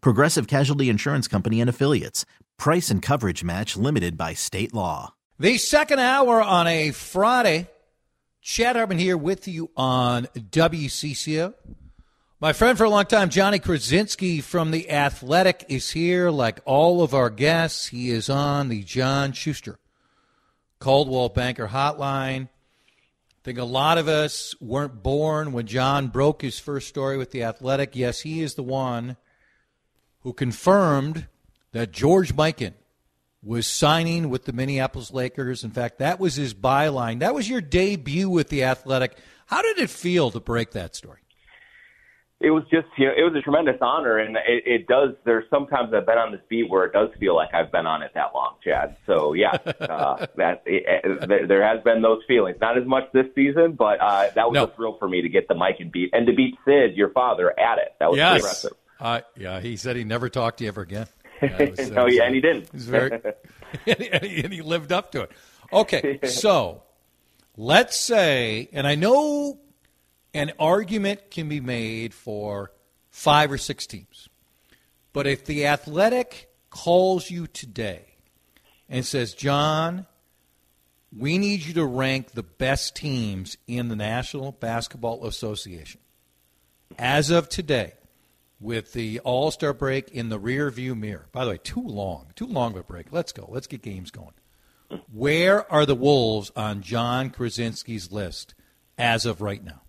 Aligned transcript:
Progressive 0.00 0.46
Casualty 0.46 0.88
Insurance 0.88 1.28
Company 1.28 1.60
and 1.60 1.70
Affiliates. 1.70 2.24
Price 2.58 2.90
and 2.90 3.02
coverage 3.02 3.44
match 3.44 3.76
limited 3.76 4.16
by 4.16 4.34
state 4.34 4.72
law. 4.72 5.14
The 5.38 5.58
second 5.58 5.98
hour 5.98 6.40
on 6.40 6.66
a 6.66 6.90
Friday. 6.92 7.68
Chad 8.40 8.76
Hartman 8.76 8.98
here 8.98 9.16
with 9.16 9.48
you 9.48 9.70
on 9.76 10.26
WCCO. 10.36 11.52
My 12.38 12.52
friend 12.52 12.78
for 12.78 12.84
a 12.84 12.90
long 12.90 13.06
time, 13.06 13.28
Johnny 13.30 13.58
Krawczynski 13.58 14.42
from 14.42 14.70
The 14.70 14.90
Athletic, 14.90 15.64
is 15.68 15.90
here. 15.90 16.30
Like 16.30 16.60
all 16.64 17.02
of 17.02 17.12
our 17.12 17.28
guests, 17.28 17.86
he 17.86 18.10
is 18.10 18.30
on 18.30 18.68
the 18.68 18.82
John 18.82 19.32
Schuster 19.32 19.78
Coldwell 20.78 21.30
Banker 21.30 21.68
Hotline. 21.68 22.44
I 22.44 23.42
think 23.42 23.58
a 23.58 23.64
lot 23.64 23.98
of 23.98 24.06
us 24.06 24.54
weren't 24.60 25.02
born 25.02 25.52
when 25.52 25.66
John 25.66 26.08
broke 26.08 26.42
his 26.42 26.58
first 26.58 26.88
story 26.88 27.16
with 27.16 27.30
The 27.30 27.42
Athletic. 27.42 27.96
Yes, 27.96 28.20
he 28.20 28.42
is 28.42 28.54
the 28.54 28.62
one 28.62 29.16
who 30.26 30.32
confirmed 30.32 31.28
that 31.70 31.92
George 31.92 32.34
Mikan 32.34 32.74
was 33.44 33.64
signing 33.64 34.28
with 34.28 34.44
the 34.44 34.52
Minneapolis 34.52 35.12
Lakers. 35.12 35.62
In 35.62 35.70
fact, 35.70 36.00
that 36.00 36.18
was 36.18 36.34
his 36.34 36.52
byline. 36.52 37.20
That 37.20 37.32
was 37.32 37.48
your 37.48 37.60
debut 37.60 38.28
with 38.28 38.48
The 38.48 38.64
Athletic. 38.64 39.16
How 39.46 39.62
did 39.62 39.78
it 39.78 39.88
feel 39.88 40.32
to 40.32 40.40
break 40.40 40.72
that 40.72 40.96
story? 40.96 41.20
it 42.38 42.50
was 42.50 42.64
just 42.64 42.86
you 42.98 43.06
know 43.06 43.12
it 43.16 43.22
was 43.22 43.34
a 43.34 43.40
tremendous 43.40 43.78
honor 43.80 44.18
and 44.18 44.36
it, 44.36 44.62
it 44.66 44.86
does 44.86 45.14
there's 45.24 45.48
sometimes 45.48 45.90
i've 45.94 46.04
been 46.04 46.18
on 46.18 46.32
this 46.32 46.40
beat 46.50 46.68
where 46.68 46.84
it 46.84 46.92
does 46.92 47.08
feel 47.18 47.34
like 47.34 47.48
i've 47.54 47.72
been 47.72 47.86
on 47.86 48.02
it 48.02 48.10
that 48.12 48.34
long 48.34 48.56
chad 48.62 48.94
so 49.06 49.32
yeah 49.32 49.52
uh 49.80 50.26
that 50.36 50.62
it, 50.66 51.48
there 51.48 51.66
has 51.66 51.82
been 51.82 52.02
those 52.02 52.20
feelings 52.28 52.58
not 52.60 52.76
as 52.76 52.86
much 52.86 53.04
this 53.14 53.24
season 53.34 53.72
but 53.72 53.98
uh 54.02 54.28
that 54.34 54.46
was 54.46 54.54
no. 54.54 54.64
a 54.64 54.66
thrill 54.66 54.98
for 54.98 55.08
me 55.08 55.22
to 55.22 55.30
get 55.30 55.48
the 55.48 55.54
Mikan 55.54 55.90
beat 55.90 56.10
and 56.12 56.26
to 56.26 56.34
beat 56.34 56.54
sid 56.66 56.94
your 56.94 57.08
father 57.08 57.58
at 57.58 57.78
it 57.78 57.94
that 58.00 58.10
was 58.10 58.18
yes. 58.18 58.36
impressive 58.36 58.76
uh 59.00 59.20
yeah 59.36 59.60
he 59.60 59.76
said 59.76 59.96
he 59.96 60.04
never 60.04 60.28
talked 60.28 60.58
to 60.58 60.64
you 60.64 60.68
ever 60.68 60.82
again 60.82 61.06
was, 61.42 61.90
no, 61.90 62.06
yeah, 62.06 62.24
and 62.24 62.34
he 62.34 62.40
didn't. 62.40 62.70
He 62.72 62.78
very, 62.78 63.10
and, 63.86 64.24
he, 64.24 64.42
and 64.42 64.52
he 64.52 64.62
lived 64.62 64.92
up 64.92 65.12
to 65.12 65.22
it. 65.22 65.32
Okay, 65.72 66.20
so 66.24 66.82
let's 67.56 67.96
say, 67.96 68.68
and 68.72 68.86
I 68.86 68.94
know 68.94 69.58
an 70.34 70.52
argument 70.58 71.30
can 71.30 71.48
be 71.48 71.60
made 71.60 72.14
for 72.14 72.72
five 73.10 73.50
or 73.50 73.58
six 73.58 73.86
teams. 73.86 74.28
But 75.12 75.26
if 75.26 75.46
the 75.46 75.66
athletic 75.66 76.50
calls 76.68 77.30
you 77.30 77.46
today 77.46 78.04
and 78.88 79.04
says, 79.04 79.32
John, 79.32 80.06
we 81.16 81.38
need 81.38 81.64
you 81.64 81.72
to 81.74 81.86
rank 81.86 82.32
the 82.32 82.42
best 82.42 82.94
teams 82.94 83.56
in 83.66 83.88
the 83.88 83.96
National 83.96 84.52
Basketball 84.52 85.26
Association. 85.26 86.00
As 86.98 87.30
of 87.30 87.48
today, 87.48 87.94
with 88.60 88.92
the 88.92 89.20
All 89.20 89.50
Star 89.50 89.72
break 89.72 90.10
in 90.10 90.28
the 90.28 90.38
rear 90.38 90.70
view 90.70 90.94
mirror. 90.94 91.28
By 91.32 91.44
the 91.44 91.52
way, 91.52 91.58
too 91.62 91.82
long, 91.82 92.28
too 92.34 92.46
long 92.46 92.72
of 92.72 92.78
a 92.78 92.82
break. 92.82 93.12
Let's 93.12 93.32
go. 93.32 93.48
Let's 93.50 93.66
get 93.66 93.82
games 93.82 94.10
going. 94.10 94.34
Where 95.12 95.70
are 95.70 95.84
the 95.84 95.94
Wolves 95.94 96.52
on 96.54 96.80
John 96.80 97.30
Krawczynski's 97.30 98.12
list 98.12 98.54
as 98.96 99.26
of 99.26 99.40
right 99.40 99.62
now? 99.62 99.82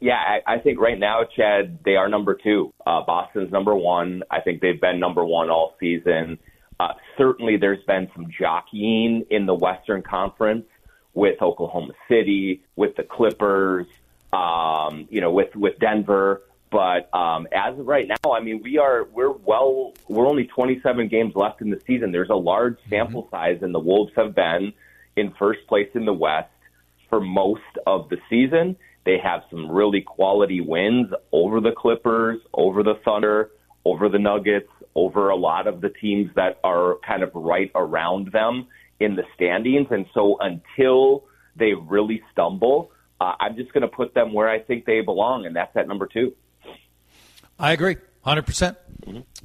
Yeah, 0.00 0.16
I, 0.16 0.54
I 0.54 0.58
think 0.58 0.80
right 0.80 0.98
now, 0.98 1.24
Chad, 1.36 1.80
they 1.84 1.96
are 1.96 2.08
number 2.08 2.34
two. 2.34 2.72
Uh, 2.86 3.02
Boston's 3.02 3.52
number 3.52 3.74
one. 3.74 4.22
I 4.30 4.40
think 4.40 4.62
they've 4.62 4.80
been 4.80 4.98
number 4.98 5.24
one 5.24 5.50
all 5.50 5.74
season. 5.78 6.38
Uh, 6.78 6.94
certainly, 7.18 7.58
there's 7.58 7.84
been 7.84 8.08
some 8.14 8.28
jockeying 8.38 9.26
in 9.30 9.44
the 9.44 9.54
Western 9.54 10.02
Conference 10.02 10.64
with 11.12 11.42
Oklahoma 11.42 11.92
City, 12.08 12.62
with 12.76 12.96
the 12.96 13.02
Clippers, 13.02 13.86
um, 14.32 15.06
you 15.10 15.20
know, 15.20 15.30
with 15.32 15.54
with 15.54 15.78
Denver. 15.78 16.42
But 16.70 17.12
um, 17.12 17.48
as 17.52 17.78
of 17.78 17.86
right 17.86 18.06
now, 18.06 18.32
I 18.32 18.40
mean, 18.40 18.60
we 18.62 18.78
are 18.78 19.04
we're 19.04 19.32
well 19.32 19.92
we're 20.08 20.26
only 20.26 20.44
27 20.44 21.08
games 21.08 21.34
left 21.34 21.60
in 21.60 21.70
the 21.70 21.80
season. 21.86 22.12
There's 22.12 22.30
a 22.30 22.36
large 22.36 22.76
sample 22.88 23.24
mm-hmm. 23.24 23.34
size, 23.34 23.58
and 23.62 23.74
the 23.74 23.80
Wolves 23.80 24.12
have 24.16 24.34
been 24.34 24.72
in 25.16 25.32
first 25.38 25.66
place 25.68 25.88
in 25.94 26.04
the 26.04 26.12
West 26.12 26.48
for 27.08 27.20
most 27.20 27.62
of 27.86 28.08
the 28.08 28.18
season. 28.28 28.76
They 29.04 29.18
have 29.18 29.42
some 29.50 29.70
really 29.70 30.02
quality 30.02 30.60
wins 30.60 31.08
over 31.32 31.60
the 31.60 31.72
Clippers, 31.72 32.38
over 32.54 32.82
the 32.82 32.94
Thunder, 33.04 33.50
over 33.84 34.08
the 34.08 34.18
Nuggets, 34.18 34.70
over 34.94 35.30
a 35.30 35.36
lot 35.36 35.66
of 35.66 35.80
the 35.80 35.88
teams 35.88 36.30
that 36.36 36.60
are 36.62 36.98
kind 37.06 37.22
of 37.22 37.30
right 37.34 37.70
around 37.74 38.30
them 38.32 38.68
in 39.00 39.16
the 39.16 39.24
standings. 39.34 39.88
And 39.90 40.06
so 40.14 40.36
until 40.38 41.24
they 41.56 41.72
really 41.74 42.22
stumble, 42.30 42.92
uh, 43.20 43.34
I'm 43.40 43.56
just 43.56 43.72
going 43.72 43.82
to 43.82 43.88
put 43.88 44.14
them 44.14 44.32
where 44.32 44.48
I 44.48 44.60
think 44.60 44.84
they 44.84 45.00
belong, 45.00 45.46
and 45.46 45.56
that's 45.56 45.74
at 45.76 45.88
number 45.88 46.06
two. 46.06 46.34
I 47.60 47.72
agree, 47.72 47.96
100%. 48.24 48.46
percent 48.46 48.76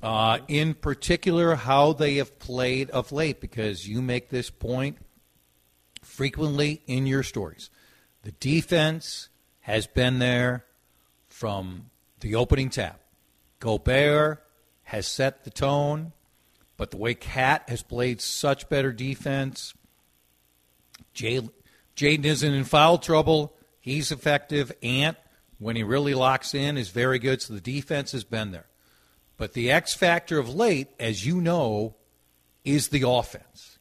uh, 0.02 0.40
in 0.48 0.74
particular, 0.74 1.56
how 1.56 1.94
they 1.94 2.16
have 2.16 2.40
played 2.40 2.90
of 2.92 3.12
late, 3.12 3.42
because 3.42 3.88
you 3.88 4.02
make 4.02 4.30
this 4.30 4.50
point 4.50 4.98
frequently 6.02 6.81
in 6.88 7.06
your 7.06 7.24
stories. 7.24 7.70
The 8.24 8.31
defense 8.31 9.30
has 9.62 9.88
been 9.88 10.20
there 10.20 10.66
from 11.28 11.90
the 12.22 12.36
opening 12.36 12.70
tap. 12.70 13.00
Gobert 13.59 14.46
has 14.84 15.08
set 15.08 15.44
the 15.44 15.50
tone, 15.50 16.14
but 16.78 16.92
the 16.92 16.97
way 16.97 17.16
KAT 17.16 17.70
has 17.70 17.82
played 17.84 18.22
such 18.22 18.70
better 18.70 18.94
defense, 18.94 19.74
Jaden 21.14 21.50
isn't 22.26 22.53
in 22.53 22.64
foul 22.64 22.97
trouble. 22.97 23.56
He's 23.80 24.12
effective. 24.12 24.72
Ant, 24.84 25.18
when 25.59 25.75
he 25.75 25.83
really 25.83 26.13
locks 26.13 26.53
in, 26.53 26.77
is 26.77 26.89
very 26.89 27.19
good. 27.19 27.41
So 27.41 27.53
the 27.53 27.61
defense 27.61 28.11
has 28.11 28.23
been 28.23 28.51
there. 28.51 28.67
But 29.38 29.53
the 29.53 29.71
X 29.71 29.93
factor 29.93 30.39
of 30.39 30.53
late, 30.53 30.88
as 30.99 31.25
you 31.25 31.41
know, 31.41 31.95
is 32.63 32.89
the 32.89 33.07
offense. 33.07 33.77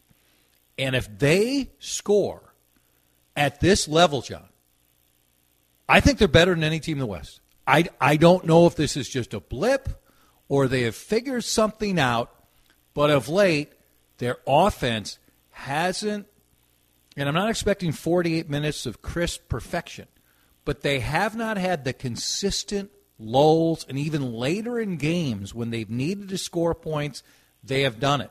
And 0.78 0.96
if 0.96 1.18
they 1.18 1.70
score 1.78 2.54
at 3.36 3.60
this 3.60 3.86
level, 3.88 4.20
John, 4.20 4.48
I 5.88 6.00
think 6.00 6.18
they're 6.18 6.28
better 6.28 6.54
than 6.54 6.64
any 6.64 6.80
team 6.80 6.96
in 6.96 7.00
the 7.00 7.06
West. 7.06 7.40
I, 7.66 7.86
I 8.00 8.16
don't 8.16 8.44
know 8.44 8.66
if 8.66 8.74
this 8.74 8.96
is 8.96 9.08
just 9.08 9.34
a 9.34 9.41
blip 9.41 9.88
or 10.48 10.68
they 10.68 10.82
have 10.82 10.96
figured 10.96 11.44
something 11.44 11.98
out, 11.98 12.30
but 12.92 13.10
of 13.10 13.28
late, 13.28 13.72
their 14.18 14.36
offense 14.47 15.18
hasn't, 15.50 16.27
and 17.16 17.28
I'm 17.28 17.34
not 17.34 17.50
expecting 17.50 17.92
48 17.92 18.50
minutes 18.50 18.86
of 18.86 19.03
crisp 19.03 19.48
perfection, 19.48 20.06
but 20.65 20.83
they 20.83 21.01
have 21.01 21.37
not 21.37 21.57
had 21.57 21.84
the 21.84 21.93
consistent 21.93 22.91
lulls, 23.19 23.84
and 23.89 23.99
even 23.99 24.33
later 24.33 24.78
in 24.78 24.97
games 24.97 25.55
when 25.55 25.71
they've 25.71 25.91
needed 25.91 26.28
to 26.31 26.39
score 26.39 26.75
points, 26.75 27.22
they 27.63 27.83
have 27.83 28.01
done 28.01 28.21
it. 28.21 28.31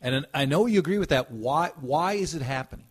And 0.00 0.26
I 0.32 0.46
know 0.46 0.66
you 0.66 0.78
agree 0.78 0.98
with 0.98 1.10
that. 1.10 1.30
Why, 1.30 1.70
why 1.80 2.14
is 2.14 2.34
it 2.34 2.42
happening? 2.42 2.86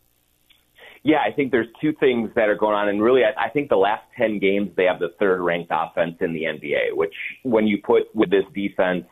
Yeah, 1.01 1.19
I 1.25 1.31
think 1.31 1.51
there's 1.51 1.67
two 1.81 1.93
things 1.99 2.29
that 2.35 2.49
are 2.49 2.55
going 2.55 2.75
on, 2.75 2.89
and 2.89 3.01
really, 3.01 3.21
I, 3.23 3.45
I 3.45 3.49
think 3.49 3.69
the 3.69 3.77
last 3.77 4.03
ten 4.17 4.37
games 4.37 4.69
they 4.75 4.83
have 4.83 4.99
the 4.99 5.13
third 5.17 5.41
ranked 5.41 5.71
offense 5.73 6.17
in 6.19 6.33
the 6.33 6.43
NBA, 6.43 6.93
which 6.93 7.13
when 7.43 7.67
you 7.67 7.77
put 7.81 8.13
with 8.13 8.29
this 8.29 8.43
defense 8.53 9.05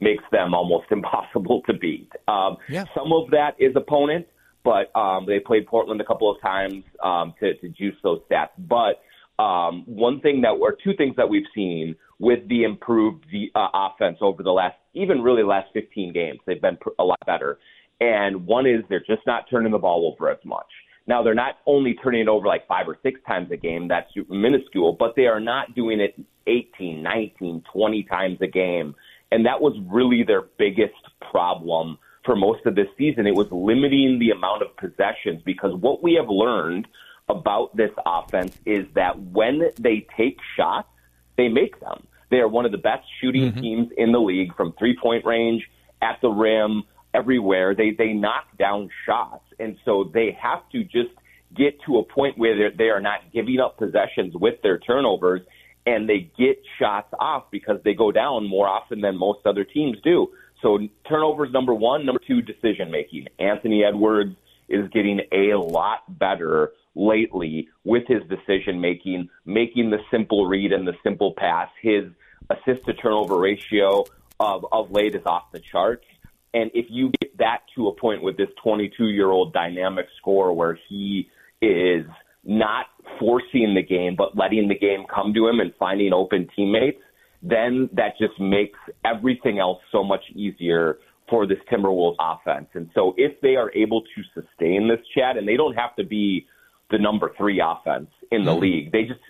makes 0.00 0.24
them 0.32 0.54
almost 0.54 0.86
impossible 0.90 1.62
to 1.66 1.74
beat. 1.74 2.10
Um, 2.28 2.56
yeah. 2.68 2.84
Some 2.94 3.12
of 3.12 3.30
that 3.30 3.56
is 3.58 3.76
opponent, 3.76 4.26
but 4.64 4.94
um, 4.96 5.26
they 5.26 5.38
played 5.38 5.66
Portland 5.66 6.00
a 6.00 6.04
couple 6.04 6.30
of 6.30 6.40
times 6.40 6.82
um, 7.02 7.34
to, 7.40 7.54
to 7.56 7.68
juice 7.68 7.96
those 8.02 8.20
stats. 8.30 8.50
But 8.58 9.02
um, 9.38 9.82
one 9.86 10.20
thing 10.20 10.42
that, 10.42 10.50
or 10.50 10.76
two 10.82 10.94
things 10.96 11.16
that 11.16 11.28
we've 11.28 11.46
seen 11.54 11.96
with 12.18 12.46
the 12.48 12.64
improved 12.64 13.24
the, 13.32 13.50
uh, 13.54 13.68
offense 13.74 14.18
over 14.20 14.42
the 14.42 14.52
last, 14.52 14.76
even 14.94 15.22
really 15.22 15.42
last 15.42 15.68
15 15.72 16.12
games, 16.12 16.38
they've 16.46 16.62
been 16.62 16.78
a 16.98 17.04
lot 17.04 17.18
better. 17.26 17.58
And 18.00 18.46
one 18.46 18.66
is 18.66 18.82
they're 18.88 19.00
just 19.00 19.26
not 19.26 19.44
turning 19.50 19.72
the 19.72 19.78
ball 19.78 20.12
over 20.12 20.30
as 20.30 20.38
much. 20.44 20.66
Now 21.06 21.22
they're 21.22 21.34
not 21.34 21.56
only 21.66 21.94
turning 22.02 22.22
it 22.22 22.28
over 22.28 22.46
like 22.46 22.66
five 22.66 22.88
or 22.88 22.96
six 23.02 23.20
times 23.26 23.50
a 23.50 23.56
game, 23.56 23.88
that's 23.88 24.10
minuscule, 24.28 24.96
but 24.98 25.14
they 25.16 25.26
are 25.26 25.40
not 25.40 25.74
doing 25.74 26.00
it 26.00 26.14
18, 26.46 27.02
19, 27.02 27.62
20 27.72 28.02
times 28.04 28.38
a 28.40 28.46
game. 28.46 28.94
And 29.30 29.44
that 29.46 29.60
was 29.60 29.76
really 29.90 30.22
their 30.22 30.42
biggest 30.58 30.94
problem 31.30 31.98
for 32.24 32.36
most 32.36 32.64
of 32.66 32.74
this 32.74 32.86
season. 32.96 33.26
It 33.26 33.34
was 33.34 33.48
limiting 33.50 34.18
the 34.18 34.30
amount 34.30 34.62
of 34.62 34.76
possessions 34.76 35.42
because 35.44 35.74
what 35.74 36.02
we 36.02 36.14
have 36.14 36.28
learned 36.28 36.86
about 37.28 37.76
this 37.76 37.90
offense 38.04 38.56
is 38.66 38.86
that 38.94 39.18
when 39.18 39.70
they 39.78 40.06
take 40.16 40.38
shots, 40.56 40.88
they 41.36 41.48
make 41.48 41.80
them. 41.80 42.06
They 42.30 42.38
are 42.38 42.48
one 42.48 42.64
of 42.64 42.72
the 42.72 42.78
best 42.78 43.04
shooting 43.20 43.50
mm-hmm. 43.50 43.60
teams 43.60 43.88
in 43.96 44.12
the 44.12 44.18
league 44.18 44.54
from 44.56 44.74
three 44.78 44.96
point 45.00 45.24
range, 45.24 45.68
at 46.02 46.18
the 46.20 46.28
rim, 46.28 46.84
everywhere. 47.12 47.74
They 47.74 47.92
they 47.92 48.12
knock 48.12 48.56
down 48.58 48.90
shots, 49.06 49.44
and 49.58 49.76
so 49.84 50.10
they 50.12 50.36
have 50.40 50.68
to 50.72 50.84
just 50.84 51.10
get 51.54 51.80
to 51.86 51.98
a 51.98 52.02
point 52.02 52.36
where 52.36 52.70
they 52.70 52.88
are 52.88 53.00
not 53.00 53.32
giving 53.32 53.60
up 53.60 53.78
possessions 53.78 54.34
with 54.34 54.60
their 54.62 54.78
turnovers, 54.78 55.42
and 55.86 56.08
they 56.08 56.30
get 56.36 56.60
shots 56.78 57.12
off 57.20 57.44
because 57.50 57.78
they 57.84 57.94
go 57.94 58.10
down 58.10 58.48
more 58.48 58.68
often 58.68 59.00
than 59.00 59.16
most 59.16 59.46
other 59.46 59.64
teams 59.64 59.96
do. 60.02 60.30
So 60.62 60.78
turnovers 61.08 61.52
number 61.52 61.74
one, 61.74 62.04
number 62.06 62.20
two, 62.26 62.42
decision 62.42 62.90
making. 62.90 63.28
Anthony 63.38 63.84
Edwards 63.84 64.34
is 64.68 64.88
getting 64.88 65.20
a 65.30 65.54
lot 65.54 66.00
better 66.08 66.72
lately 66.94 67.68
with 67.84 68.04
his 68.06 68.22
decision 68.28 68.80
making, 68.80 69.28
making 69.44 69.90
the 69.90 69.98
simple 70.10 70.46
read 70.46 70.72
and 70.72 70.86
the 70.86 70.94
simple 71.02 71.34
pass. 71.36 71.68
His 71.82 72.04
assist 72.50 72.84
to 72.86 72.94
turnover 72.94 73.38
ratio 73.38 74.04
of, 74.40 74.66
of 74.72 74.90
late 74.90 75.14
is 75.14 75.22
off 75.26 75.44
the 75.52 75.60
charts. 75.60 76.04
And 76.52 76.70
if 76.74 76.86
you 76.88 77.10
get 77.20 77.36
that 77.38 77.62
to 77.74 77.88
a 77.88 77.94
point 77.94 78.22
with 78.22 78.36
this 78.36 78.48
22 78.62 79.06
year 79.06 79.30
old 79.30 79.52
dynamic 79.52 80.06
scorer 80.18 80.52
where 80.52 80.78
he 80.88 81.28
is 81.60 82.06
not 82.44 82.86
forcing 83.18 83.74
the 83.74 83.82
game, 83.82 84.14
but 84.16 84.36
letting 84.36 84.68
the 84.68 84.78
game 84.78 85.04
come 85.12 85.34
to 85.34 85.48
him 85.48 85.60
and 85.60 85.72
finding 85.78 86.12
open 86.12 86.48
teammates, 86.54 87.00
then 87.42 87.88
that 87.92 88.16
just 88.18 88.38
makes 88.38 88.78
everything 89.04 89.58
else 89.58 89.78
so 89.90 90.04
much 90.04 90.22
easier 90.34 90.98
for 91.28 91.46
this 91.46 91.58
Timberwolves 91.70 92.16
offense. 92.20 92.68
And 92.74 92.90
so 92.94 93.14
if 93.16 93.40
they 93.40 93.56
are 93.56 93.72
able 93.74 94.02
to 94.02 94.22
sustain 94.40 94.88
this 94.88 95.00
Chad, 95.14 95.36
and 95.36 95.48
they 95.48 95.56
don't 95.56 95.74
have 95.74 95.96
to 95.96 96.04
be 96.04 96.46
the 96.90 96.98
number 96.98 97.32
three 97.36 97.60
offense 97.60 98.10
in 98.30 98.44
the 98.44 98.52
mm-hmm. 98.52 98.60
league, 98.60 98.92
they 98.92 99.04
just 99.04 99.20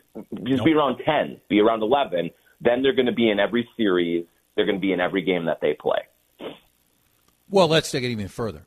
just 0.45 0.59
nope. 0.59 0.65
be 0.65 0.73
around 0.73 0.99
ten, 1.05 1.41
be 1.49 1.61
around 1.61 1.83
eleven, 1.83 2.31
then 2.61 2.83
they're 2.83 2.95
going 2.95 3.07
to 3.07 3.13
be 3.13 3.31
in 3.31 3.39
every 3.39 3.69
series. 3.77 4.27
They're 4.55 4.67
going 4.67 4.77
to 4.77 4.81
be 4.81 4.93
in 4.93 5.01
every 5.01 5.23
game 5.23 5.47
that 5.47 5.61
they 5.61 5.75
play. 5.75 5.99
Well, 7.51 7.69
let's 7.69 7.91
take 7.91 8.05
it 8.05 8.11
even 8.11 8.29
further. 8.29 8.67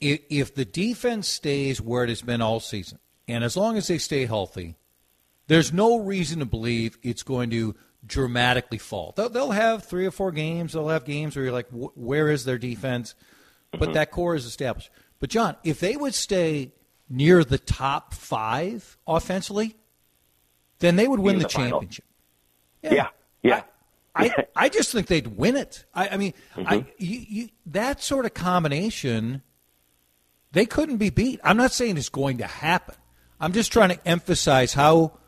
If, 0.00 0.20
if 0.30 0.54
the 0.54 0.64
defense 0.64 1.28
stays 1.28 1.80
where 1.80 2.04
it 2.04 2.08
has 2.08 2.22
been 2.22 2.40
all 2.40 2.60
season, 2.60 2.98
and 3.26 3.42
as 3.42 3.56
long 3.56 3.76
as 3.76 3.88
they 3.88 3.98
stay 3.98 4.26
healthy, 4.26 4.76
there's 5.46 5.72
no 5.72 5.98
reason 5.98 6.38
to 6.38 6.46
believe 6.46 6.98
it's 7.02 7.22
going 7.22 7.50
to 7.50 7.74
dramatically 8.06 8.78
fall. 8.78 9.12
They'll, 9.16 9.28
they'll 9.28 9.50
have 9.50 9.84
three 9.84 10.06
or 10.06 10.10
four 10.10 10.30
games. 10.30 10.72
They'll 10.72 10.88
have 10.88 11.04
games 11.04 11.34
where 11.34 11.44
you're 11.44 11.52
like, 11.52 11.68
where 11.70 12.30
is 12.30 12.44
their 12.44 12.58
defense? 12.58 13.14
But 13.72 13.80
mm-hmm. 13.80 13.92
that 13.92 14.10
core 14.10 14.34
is 14.34 14.46
established. 14.46 14.90
But, 15.20 15.30
John, 15.30 15.56
if 15.64 15.80
they 15.80 15.96
would 15.96 16.14
stay 16.14 16.72
near 17.08 17.44
the 17.44 17.58
top 17.58 18.14
five 18.14 18.96
offensively, 19.06 19.76
then 20.78 20.96
they 20.96 21.08
would 21.08 21.20
win 21.20 21.38
the, 21.38 21.44
the 21.44 21.48
championship. 21.48 22.04
Yeah. 22.82 22.92
yeah. 22.94 23.08
yeah. 23.42 23.62
I, 24.16 24.46
I 24.54 24.68
just 24.68 24.92
think 24.92 25.08
they'd 25.08 25.26
win 25.26 25.56
it. 25.56 25.84
I, 25.92 26.08
I 26.10 26.16
mean, 26.16 26.34
mm-hmm. 26.54 26.68
I, 26.68 26.86
you, 26.98 27.18
you, 27.28 27.48
that 27.66 28.02
sort 28.02 28.26
of 28.26 28.34
combination, 28.34 29.42
they 30.52 30.66
couldn't 30.66 30.98
be 30.98 31.10
beat. 31.10 31.40
I'm 31.42 31.56
not 31.56 31.72
saying 31.72 31.96
it's 31.96 32.08
going 32.08 32.38
to 32.38 32.46
happen. 32.46 32.94
I'm 33.40 33.52
just 33.52 33.72
trying 33.72 33.88
to 33.88 34.08
emphasize 34.08 34.74
how 34.74 35.18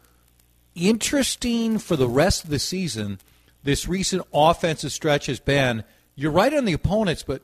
interesting 0.75 1.79
for 1.79 1.96
the 1.96 2.08
rest 2.08 2.44
of 2.44 2.50
the 2.50 2.58
season 2.58 3.19
this 3.64 3.88
recent 3.88 4.22
offensive 4.32 4.93
stretch 4.93 5.26
has 5.26 5.40
been. 5.40 5.82
You're 6.14 6.31
right 6.31 6.55
on 6.55 6.64
the 6.64 6.72
opponents, 6.72 7.25
but 7.25 7.43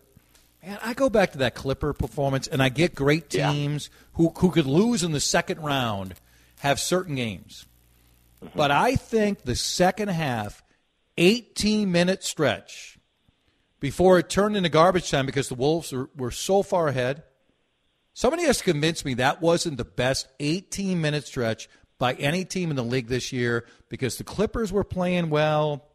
man, 0.62 0.78
I 0.82 0.94
go 0.94 1.10
back 1.10 1.32
to 1.32 1.38
that 1.38 1.54
Clipper 1.54 1.92
performance, 1.92 2.46
and 2.46 2.62
I 2.62 2.68
get 2.68 2.94
great 2.94 3.30
teams 3.30 3.90
yeah. 3.90 3.98
who 4.14 4.32
who 4.36 4.50
could 4.50 4.66
lose 4.66 5.02
in 5.02 5.12
the 5.12 5.20
second 5.20 5.60
round 5.60 6.14
have 6.60 6.78
certain 6.78 7.14
games. 7.14 7.66
Mm-hmm. 8.42 8.56
But 8.56 8.70
I 8.70 8.96
think 8.96 9.42
the 9.42 9.56
second 9.56 10.08
half 10.08 10.62
18 11.18 11.90
minute 11.90 12.24
stretch 12.24 12.98
before 13.80 14.18
it 14.18 14.28
turned 14.28 14.56
into 14.56 14.68
garbage 14.68 15.10
time 15.10 15.26
because 15.26 15.48
the 15.48 15.54
Wolves 15.54 15.92
were, 15.92 16.08
were 16.16 16.30
so 16.30 16.62
far 16.62 16.88
ahead. 16.88 17.24
Somebody 18.14 18.44
has 18.44 18.58
to 18.58 18.64
convince 18.64 19.04
me 19.04 19.14
that 19.14 19.40
wasn't 19.40 19.76
the 19.76 19.84
best 19.84 20.28
18 20.38 21.00
minute 21.00 21.26
stretch 21.26 21.68
by 21.98 22.14
any 22.14 22.44
team 22.44 22.70
in 22.70 22.76
the 22.76 22.84
league 22.84 23.08
this 23.08 23.32
year 23.32 23.66
because 23.88 24.18
the 24.18 24.24
Clippers 24.24 24.72
were 24.72 24.84
playing 24.84 25.30
well. 25.30 25.88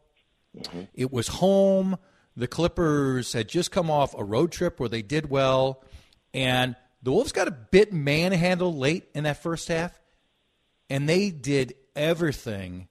Mm-hmm. 0.56 0.82
It 0.94 1.12
was 1.12 1.28
home. 1.28 1.96
The 2.38 2.46
Clippers 2.46 3.32
had 3.32 3.48
just 3.48 3.72
come 3.72 3.90
off 3.90 4.14
a 4.16 4.22
road 4.22 4.52
trip 4.52 4.78
where 4.78 4.88
they 4.88 5.02
did 5.02 5.28
well. 5.28 5.82
And 6.32 6.76
the 7.02 7.10
Wolves 7.10 7.32
got 7.32 7.48
a 7.48 7.50
bit 7.50 7.92
manhandled 7.92 8.76
late 8.76 9.08
in 9.12 9.24
that 9.24 9.42
first 9.42 9.66
half. 9.66 10.00
And 10.88 11.08
they 11.08 11.30
did 11.30 11.74
everything, 11.96 12.86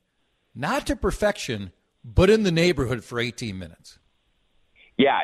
not 0.54 0.86
to 0.88 0.98
perfection, 0.98 1.72
but 2.04 2.30
in 2.30 2.44
the 2.44 2.52
neighborhood 2.52 3.06
for 3.06 3.22
18 3.22 3.58
minutes. 3.58 4.00
Yeah, 4.98 5.18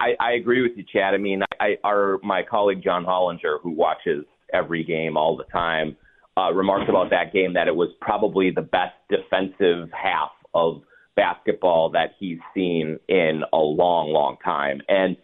I, 0.00 0.16
I 0.18 0.32
agree 0.32 0.60
with 0.60 0.72
you, 0.76 0.82
Chad. 0.92 1.14
I 1.14 1.18
mean, 1.18 1.42
I, 1.60 1.76
our 1.84 2.18
my 2.24 2.42
colleague 2.42 2.82
John 2.82 3.04
Hollinger, 3.04 3.60
who 3.62 3.70
watches 3.70 4.24
every 4.52 4.82
game 4.82 5.16
all 5.16 5.36
the 5.36 5.44
time, 5.44 5.96
uh, 6.36 6.52
remarked 6.52 6.88
about 6.88 7.10
that 7.10 7.32
game 7.32 7.52
that 7.52 7.68
it 7.68 7.76
was 7.76 7.90
probably 8.00 8.50
the 8.50 8.62
best 8.62 8.94
defensive 9.08 9.88
half 9.92 10.30
of 10.52 10.82
basketball 11.18 11.90
that 11.90 12.12
he's 12.20 12.38
seen 12.54 12.96
in 13.08 13.42
a 13.52 13.58
long, 13.58 14.10
long 14.12 14.36
time. 14.44 14.80
And 14.88 15.16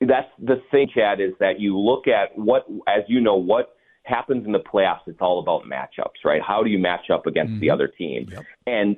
that's 0.00 0.28
the 0.42 0.62
thing, 0.70 0.88
Chad, 0.94 1.20
is 1.20 1.32
that 1.40 1.60
you 1.60 1.78
look 1.78 2.08
at 2.08 2.36
what, 2.36 2.64
as 2.88 3.02
you 3.06 3.20
know, 3.20 3.36
what 3.36 3.76
happens 4.04 4.46
in 4.46 4.52
the 4.52 4.60
playoffs, 4.60 5.02
it's 5.06 5.18
all 5.20 5.38
about 5.40 5.64
matchups, 5.64 6.24
right? 6.24 6.40
How 6.40 6.62
do 6.62 6.70
you 6.70 6.78
match 6.78 7.10
up 7.12 7.26
against 7.26 7.52
mm-hmm. 7.52 7.60
the 7.60 7.70
other 7.70 7.86
team? 7.86 8.28
Yep. 8.32 8.44
And 8.66 8.96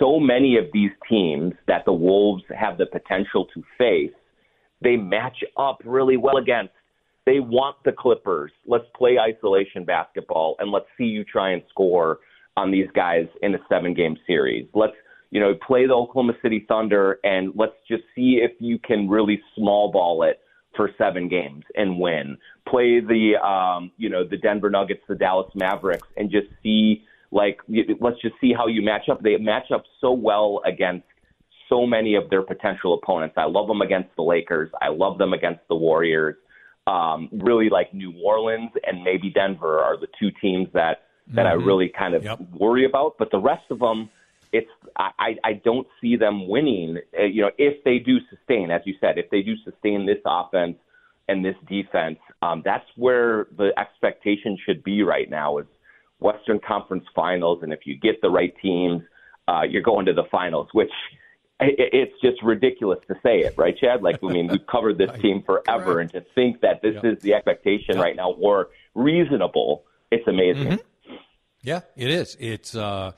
so 0.00 0.18
many 0.18 0.56
of 0.56 0.64
these 0.72 0.90
teams 1.08 1.54
that 1.68 1.84
the 1.86 1.92
Wolves 1.92 2.42
have 2.58 2.78
the 2.78 2.86
potential 2.86 3.46
to 3.54 3.62
face, 3.78 4.12
they 4.82 4.96
match 4.96 5.38
up 5.56 5.78
really 5.84 6.16
well 6.16 6.36
against. 6.36 6.72
They 7.26 7.38
want 7.38 7.76
the 7.84 7.92
Clippers. 7.92 8.50
Let's 8.66 8.86
play 8.96 9.16
isolation 9.20 9.84
basketball 9.84 10.56
and 10.58 10.72
let's 10.72 10.86
see 10.98 11.04
you 11.04 11.22
try 11.22 11.52
and 11.52 11.62
score 11.70 12.18
on 12.56 12.72
these 12.72 12.88
guys 12.92 13.26
in 13.40 13.54
a 13.54 13.58
seven 13.68 13.94
game 13.94 14.16
series. 14.26 14.66
Let's, 14.74 14.96
you 15.32 15.40
know, 15.40 15.54
play 15.66 15.86
the 15.86 15.94
Oklahoma 15.94 16.34
City 16.42 16.64
Thunder 16.68 17.18
and 17.24 17.52
let's 17.56 17.72
just 17.88 18.02
see 18.14 18.38
if 18.42 18.52
you 18.60 18.78
can 18.78 19.08
really 19.08 19.40
small 19.56 19.90
ball 19.90 20.22
it 20.24 20.40
for 20.76 20.90
seven 20.98 21.26
games 21.26 21.64
and 21.74 21.98
win. 21.98 22.36
Play 22.68 23.00
the 23.00 23.36
um, 23.42 23.90
you 23.96 24.10
know 24.10 24.24
the 24.28 24.36
Denver 24.36 24.68
Nuggets, 24.68 25.00
the 25.08 25.14
Dallas 25.14 25.50
Mavericks, 25.54 26.06
and 26.18 26.30
just 26.30 26.48
see 26.62 27.04
like 27.30 27.60
let's 27.98 28.20
just 28.20 28.34
see 28.42 28.52
how 28.52 28.66
you 28.66 28.82
match 28.82 29.08
up. 29.10 29.22
They 29.22 29.38
match 29.38 29.70
up 29.74 29.84
so 30.02 30.12
well 30.12 30.60
against 30.66 31.06
so 31.70 31.86
many 31.86 32.14
of 32.14 32.28
their 32.28 32.42
potential 32.42 33.00
opponents. 33.02 33.34
I 33.38 33.46
love 33.46 33.68
them 33.68 33.80
against 33.80 34.14
the 34.16 34.22
Lakers. 34.22 34.70
I 34.82 34.88
love 34.88 35.16
them 35.16 35.32
against 35.32 35.60
the 35.70 35.76
Warriors. 35.76 36.36
Um, 36.86 37.30
really 37.32 37.70
like 37.70 37.94
New 37.94 38.12
Orleans 38.22 38.70
and 38.84 39.02
maybe 39.02 39.30
Denver 39.30 39.78
are 39.78 39.96
the 39.98 40.08
two 40.20 40.30
teams 40.42 40.68
that 40.74 41.04
that 41.28 41.46
mm-hmm. 41.46 41.60
I 41.62 41.64
really 41.64 41.90
kind 41.96 42.14
of 42.14 42.22
yep. 42.22 42.38
worry 42.52 42.84
about. 42.84 43.14
But 43.18 43.30
the 43.30 43.38
rest 43.38 43.64
of 43.70 43.78
them 43.78 44.10
it's 44.52 44.70
I, 44.96 45.36
I 45.42 45.52
don't 45.54 45.86
see 46.00 46.16
them 46.16 46.48
winning. 46.48 46.98
Uh, 47.18 47.24
you 47.24 47.42
know, 47.42 47.50
if 47.58 47.82
they 47.84 47.98
do 47.98 48.18
sustain, 48.30 48.70
as 48.70 48.82
you 48.84 48.94
said, 49.00 49.18
if 49.18 49.30
they 49.30 49.42
do 49.42 49.54
sustain 49.64 50.06
this 50.06 50.18
offense 50.26 50.76
and 51.28 51.44
this 51.44 51.56
defense, 51.66 52.18
um, 52.42 52.62
that's 52.64 52.84
where 52.96 53.46
the 53.56 53.70
expectation 53.78 54.58
should 54.64 54.84
be 54.84 55.02
right 55.02 55.30
now 55.30 55.58
is 55.58 55.66
Western 56.20 56.60
Conference 56.60 57.04
Finals, 57.14 57.60
and 57.62 57.72
if 57.72 57.80
you 57.84 57.96
get 57.96 58.20
the 58.20 58.30
right 58.30 58.54
teams, 58.60 59.02
uh, 59.48 59.62
you're 59.68 59.82
going 59.82 60.06
to 60.06 60.12
the 60.12 60.24
finals, 60.30 60.68
which 60.72 60.90
it's 61.60 62.14
just 62.20 62.42
ridiculous 62.42 62.98
to 63.08 63.14
say 63.22 63.40
it, 63.40 63.54
right, 63.56 63.76
Chad? 63.76 64.02
Like, 64.02 64.18
I 64.22 64.26
mean, 64.26 64.48
we've 64.48 64.66
covered 64.66 64.98
this 64.98 65.10
team 65.20 65.42
forever, 65.44 66.00
and 66.00 66.10
to 66.12 66.24
think 66.34 66.60
that 66.60 66.82
this 66.82 66.94
yep. 66.94 67.04
is 67.04 67.22
the 67.22 67.34
expectation 67.34 67.96
yep. 67.96 68.04
right 68.04 68.16
now, 68.16 68.32
or 68.32 68.70
reasonable, 68.94 69.84
it's 70.10 70.26
amazing. 70.26 70.78
Mm-hmm. 70.78 71.14
Yeah, 71.62 71.80
it 71.96 72.10
is. 72.10 72.36
It's 72.40 72.74
uh, 72.74 73.12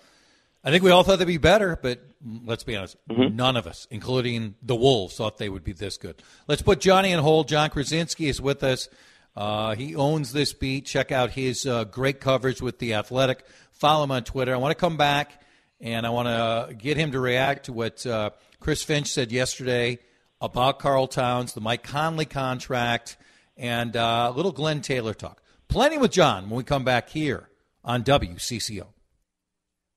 I 0.64 0.70
think 0.70 0.82
we 0.82 0.90
all 0.90 1.02
thought 1.02 1.18
they'd 1.18 1.26
be 1.26 1.36
better, 1.36 1.78
but 1.80 2.00
let's 2.24 2.64
be 2.64 2.74
honest, 2.74 2.96
mm-hmm. 3.10 3.36
none 3.36 3.56
of 3.56 3.66
us, 3.66 3.86
including 3.90 4.54
the 4.62 4.74
Wolves, 4.74 5.14
thought 5.14 5.36
they 5.36 5.50
would 5.50 5.62
be 5.62 5.72
this 5.72 5.98
good. 5.98 6.22
Let's 6.48 6.62
put 6.62 6.80
Johnny 6.80 7.12
on 7.12 7.22
hold. 7.22 7.48
John 7.48 7.68
Krawczynski 7.68 8.28
is 8.28 8.40
with 8.40 8.64
us. 8.64 8.88
Uh, 9.36 9.74
he 9.74 9.94
owns 9.94 10.32
this 10.32 10.54
beat. 10.54 10.86
Check 10.86 11.12
out 11.12 11.32
his 11.32 11.66
uh, 11.66 11.84
great 11.84 12.20
coverage 12.20 12.62
with 12.62 12.78
The 12.78 12.94
Athletic. 12.94 13.44
follow 13.72 14.04
him 14.04 14.10
on 14.10 14.24
Twitter. 14.24 14.54
I 14.54 14.58
want 14.58 14.70
to 14.70 14.80
come 14.80 14.96
back 14.96 15.42
and 15.80 16.06
I 16.06 16.10
want 16.10 16.28
to 16.28 16.74
get 16.74 16.96
him 16.96 17.12
to 17.12 17.20
react 17.20 17.66
to 17.66 17.72
what 17.74 18.06
uh, 18.06 18.30
Chris 18.58 18.82
Finch 18.82 19.08
said 19.08 19.32
yesterday 19.32 19.98
about 20.40 20.78
Karl 20.78 21.06
Towns, 21.06 21.52
the 21.52 21.60
Mike 21.60 21.82
Conley 21.82 22.24
contract, 22.24 23.18
and 23.56 23.96
uh, 23.96 24.30
a 24.32 24.36
little 24.36 24.52
Glenn 24.52 24.80
Taylor 24.80 25.12
talk. 25.12 25.42
Plenty 25.68 25.98
with 25.98 26.10
John 26.10 26.48
when 26.48 26.56
we 26.56 26.64
come 26.64 26.84
back 26.84 27.10
here 27.10 27.50
on 27.84 28.02
WCCO. 28.02 28.86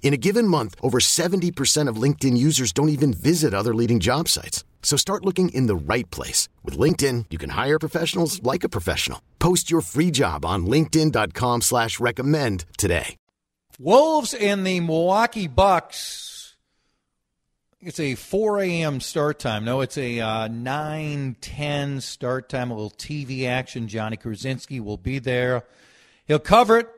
In 0.00 0.14
a 0.14 0.16
given 0.16 0.48
month, 0.48 0.74
over 0.80 0.98
70% 1.00 1.86
of 1.86 2.02
LinkedIn 2.02 2.38
users 2.38 2.72
don't 2.72 2.88
even 2.88 3.12
visit 3.12 3.52
other 3.52 3.74
leading 3.74 4.00
job 4.00 4.26
sites. 4.28 4.64
So 4.82 4.96
start 4.96 5.26
looking 5.26 5.50
in 5.50 5.66
the 5.66 5.76
right 5.76 6.10
place. 6.10 6.48
With 6.64 6.78
LinkedIn, 6.78 7.26
you 7.28 7.36
can 7.36 7.50
hire 7.50 7.78
professionals 7.78 8.42
like 8.42 8.64
a 8.64 8.70
professional. 8.70 9.20
Post 9.38 9.70
your 9.70 9.82
free 9.82 10.10
job 10.10 10.46
on 10.46 10.64
linkedin.com 10.64 11.60
slash 11.60 12.00
recommend 12.00 12.64
today. 12.78 13.16
Wolves 13.80 14.34
and 14.34 14.66
the 14.66 14.80
Milwaukee 14.80 15.46
Bucks. 15.46 16.56
It's 17.80 18.00
a 18.00 18.16
4 18.16 18.60
a.m. 18.62 19.00
start 19.00 19.38
time. 19.38 19.64
No, 19.64 19.82
it's 19.82 19.96
a 19.96 20.18
uh, 20.18 20.48
9, 20.48 21.36
10 21.40 22.00
start 22.00 22.48
time. 22.48 22.72
A 22.72 22.74
little 22.74 22.90
TV 22.90 23.46
action. 23.46 23.86
Johnny 23.86 24.16
Krawczynski 24.16 24.80
will 24.80 24.96
be 24.96 25.20
there. 25.20 25.62
He'll 26.26 26.40
cover 26.40 26.78
it 26.78 26.88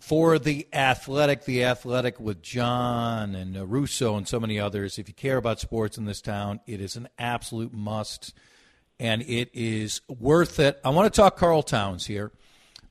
for 0.00 0.38
the 0.38 0.66
athletic, 0.72 1.44
the 1.44 1.64
athletic 1.64 2.20
with 2.20 2.42
John 2.42 3.34
and 3.34 3.56
uh, 3.56 3.66
Russo 3.66 4.16
and 4.16 4.26
so 4.26 4.38
many 4.38 4.58
others. 4.58 4.98
If 4.98 5.08
you 5.08 5.14
care 5.14 5.36
about 5.36 5.60
sports 5.60 5.98
in 5.98 6.04
this 6.04 6.20
town, 6.20 6.60
it 6.66 6.80
is 6.80 6.96
an 6.96 7.08
absolute 7.18 7.72
must, 7.72 8.34
and 8.98 9.22
it 9.22 9.50
is 9.54 10.00
worth 10.08 10.60
it. 10.60 10.80
I 10.84 10.90
want 10.90 11.12
to 11.12 11.20
talk 11.20 11.36
Karl 11.36 11.62
Towns 11.62 12.06
here. 12.06 12.32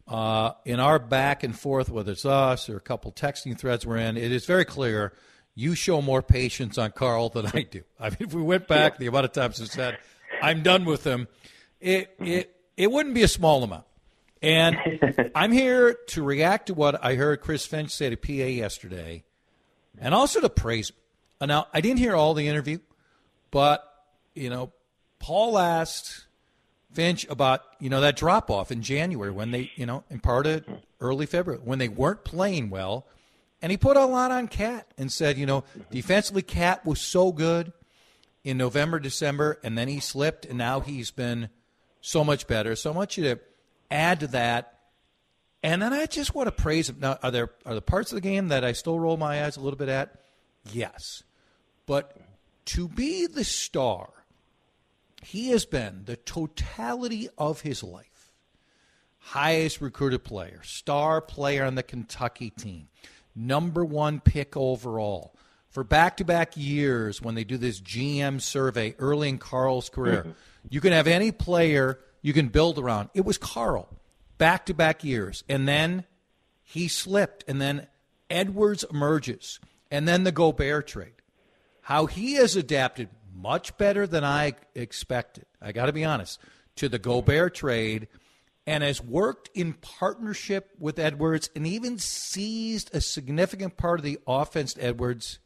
Uh, 0.08 0.54
in 0.64 0.80
our 0.80 1.00
back 1.00 1.44
and 1.44 1.58
forth, 1.58 1.90
whether 1.90 2.14
it's 2.14 2.26
us 2.26 2.70
or 2.70 2.78
a 2.78 2.82
couple 2.82 3.12
texting 3.12 3.58
threads 3.58 3.86
we're 3.86 3.98
in, 3.98 4.16
it 4.16 4.32
is 4.32 4.46
very 4.46 4.64
clear 4.64 5.14
you 5.54 5.74
show 5.74 6.02
more 6.02 6.22
patience 6.22 6.78
on 6.78 6.92
Karl 6.92 7.30
than 7.30 7.48
I 7.48 7.64
do. 7.64 7.82
I 8.00 8.12
mean, 8.12 8.18
if 8.22 8.34
we 8.34 8.44
went 8.44 8.68
back 8.68 9.00
the 9.00 9.08
amount 9.08 9.26
of 9.26 9.34
times 9.34 9.60
I 9.60 9.66
said, 9.66 9.98
I'm 10.42 10.62
done 10.62 10.86
with 10.86 11.04
him, 11.04 11.28
it, 11.82 12.16
it, 12.20 12.56
it 12.78 12.92
wouldn't 12.92 13.16
be 13.16 13.24
a 13.24 13.28
small 13.28 13.64
amount. 13.64 13.87
And 14.42 14.78
I'm 15.36 15.52
here 15.52 15.98
to 16.10 16.24
react 16.24 16.68
to 16.68 16.74
what 16.74 17.04
I 17.04 17.16
heard 17.16 17.42
Chris 17.42 17.66
Finch 17.66 17.92
say 17.92 18.10
to 18.10 18.18
PA 18.18 18.32
yesterday 18.32 19.24
and 20.00 20.14
also 20.14 20.40
to 20.42 20.50
praise. 20.50 20.92
Now, 21.42 21.68
I 21.74 21.82
didn't 21.82 22.00
hear 22.00 22.16
all 22.16 22.34
the 22.34 22.48
interview, 22.48 22.80
but, 23.52 23.84
you 24.34 24.50
know, 24.50 24.72
Paul 25.20 25.58
asked 25.58 26.28
Finch 26.94 27.28
about, 27.30 27.62
you 27.80 27.90
know, 27.90 28.02
that 28.02 28.16
drop 28.16 28.50
off 28.50 28.72
in 28.72 28.82
January 28.82 29.32
when 29.32 29.52
they, 29.52 29.72
you 29.76 29.86
know, 29.86 30.04
in 30.10 30.20
part 30.20 30.48
of 30.48 30.66
early 31.00 31.26
February, 31.26 31.62
when 31.64 31.80
they 31.80 31.90
weren't 31.90 32.24
playing 32.24 32.70
well. 32.70 33.08
And 33.62 33.72
he 33.72 33.78
put 33.78 33.98
a 33.98 34.06
lot 34.06 34.32
on 34.32 34.48
KAT 34.48 34.88
and 34.98 35.12
said, 35.12 35.38
you 35.38 35.46
know, 35.46 35.64
defensively, 35.90 36.44
KAT 36.44 36.86
was 36.86 37.02
so 37.02 37.32
good 37.32 37.74
in 38.44 38.58
November, 38.58 39.00
December, 39.00 39.60
and 39.64 39.78
then 39.78 39.88
he 39.88 40.00
slipped, 40.00 40.46
and 40.46 40.58
now 40.58 40.80
he's 40.80 41.12
been 41.12 41.50
so 42.02 42.24
much 42.24 42.48
better. 42.48 42.76
So 42.76 42.92
I 42.92 42.96
want 42.96 43.18
you 43.18 43.24
to 43.26 43.40
add 43.90 44.22
to 44.22 44.28
that. 44.28 44.74
And 45.64 45.82
then 45.82 45.94
I 45.94 46.06
just 46.06 46.36
want 46.36 46.48
to 46.48 46.52
praise 46.52 46.90
him. 46.90 46.98
Now, 47.00 47.18
are 47.24 47.32
there 47.32 47.52
are 47.66 47.76
the 47.76 47.82
parts 47.82 48.12
of 48.12 48.16
the 48.16 48.22
game 48.22 48.50
that 48.50 48.64
I 48.64 48.72
still 48.74 49.00
roll 49.00 49.18
my 49.18 49.44
eyes 49.44 49.58
a 49.58 49.62
little 49.62 49.78
bit 49.78 49.90
at? 49.90 50.22
Yes. 50.72 51.24
But 51.86 52.18
to 52.66 52.88
be 52.88 53.28
the 53.28 53.44
star, 53.44 54.10
he 55.24 55.50
has 55.50 55.66
been 55.66 56.04
the 56.06 56.16
totality 56.16 57.30
of 57.38 57.62
his 57.62 57.84
life. 57.84 58.32
Highest 59.20 59.82
recruited 59.82 60.24
player, 60.24 60.62
star 60.64 61.20
player 61.20 61.66
on 61.66 61.76
the 61.76 61.84
Kentucky 61.84 62.50
team, 62.50 62.88
number 63.36 63.84
one 63.84 64.22
pick 64.22 64.56
overall. 64.56 65.34
For 65.70 65.84
back 65.84 66.18
to 66.18 66.26
back 66.26 66.56
years, 66.56 67.22
when 67.22 67.36
they 67.36 67.44
do 67.44 67.58
this 67.58 67.82
GM 67.82 68.42
survey 68.42 68.96
early 69.00 69.30
in 69.30 69.38
Karl's 69.38 69.90
career, 69.90 70.22
mm-hmm. 70.22 70.32
you 70.70 70.80
can 70.80 70.94
have 70.94 71.08
any 71.08 71.32
player 71.32 72.00
you 72.28 72.34
can 72.34 72.50
build 72.50 72.78
around. 72.78 73.10
It 73.14 73.24
was 73.24 73.38
Karl, 73.38 73.88
back 74.38 74.66
to 74.66 74.74
back 74.74 75.02
years. 75.02 75.46
And 75.48 75.66
then 75.66 76.04
he 76.62 76.90
slipped. 76.90 77.46
And 77.48 77.62
then 77.62 77.88
Edwards 78.30 78.84
emerges. 78.84 79.62
And 79.90 80.06
then 80.06 80.26
the 80.26 80.34
Gobert 80.34 80.88
trade. 80.88 81.22
How 81.84 82.06
he 82.06 82.34
has 82.34 82.58
adapted 82.58 83.08
much 83.34 83.78
better 83.78 84.06
than 84.06 84.26
I 84.26 84.56
expected, 84.76 85.46
I 85.62 85.72
got 85.72 85.86
to 85.86 85.94
be 85.94 86.04
honest, 86.04 86.42
to 86.76 86.90
the 86.90 87.00
Gobert 87.00 87.56
trade 87.56 88.10
and 88.66 88.84
has 88.84 89.02
worked 89.02 89.50
in 89.54 89.72
partnership 89.72 90.72
with 90.78 91.00
Edwards 91.00 91.50
and 91.56 91.66
even 91.66 91.98
seized 91.98 92.94
a 92.94 93.00
significant 93.00 93.78
part 93.78 94.02
of 94.02 94.04
the 94.04 94.20
offense 94.28 94.76
Edwards 94.78 95.40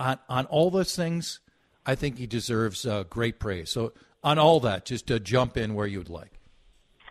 on, 0.00 0.18
on 0.28 0.46
all 0.46 0.72
those 0.72 0.96
things. 0.96 1.38
I 1.86 1.94
think 1.94 2.18
he 2.18 2.26
deserves 2.26 2.84
uh, 2.84 3.04
great 3.04 3.38
praise. 3.38 3.70
So 3.70 3.92
on 4.22 4.38
all 4.38 4.60
that, 4.60 4.84
just 4.84 5.06
to 5.08 5.20
jump 5.20 5.56
in 5.56 5.74
where 5.74 5.86
you'd 5.86 6.08
like. 6.08 6.40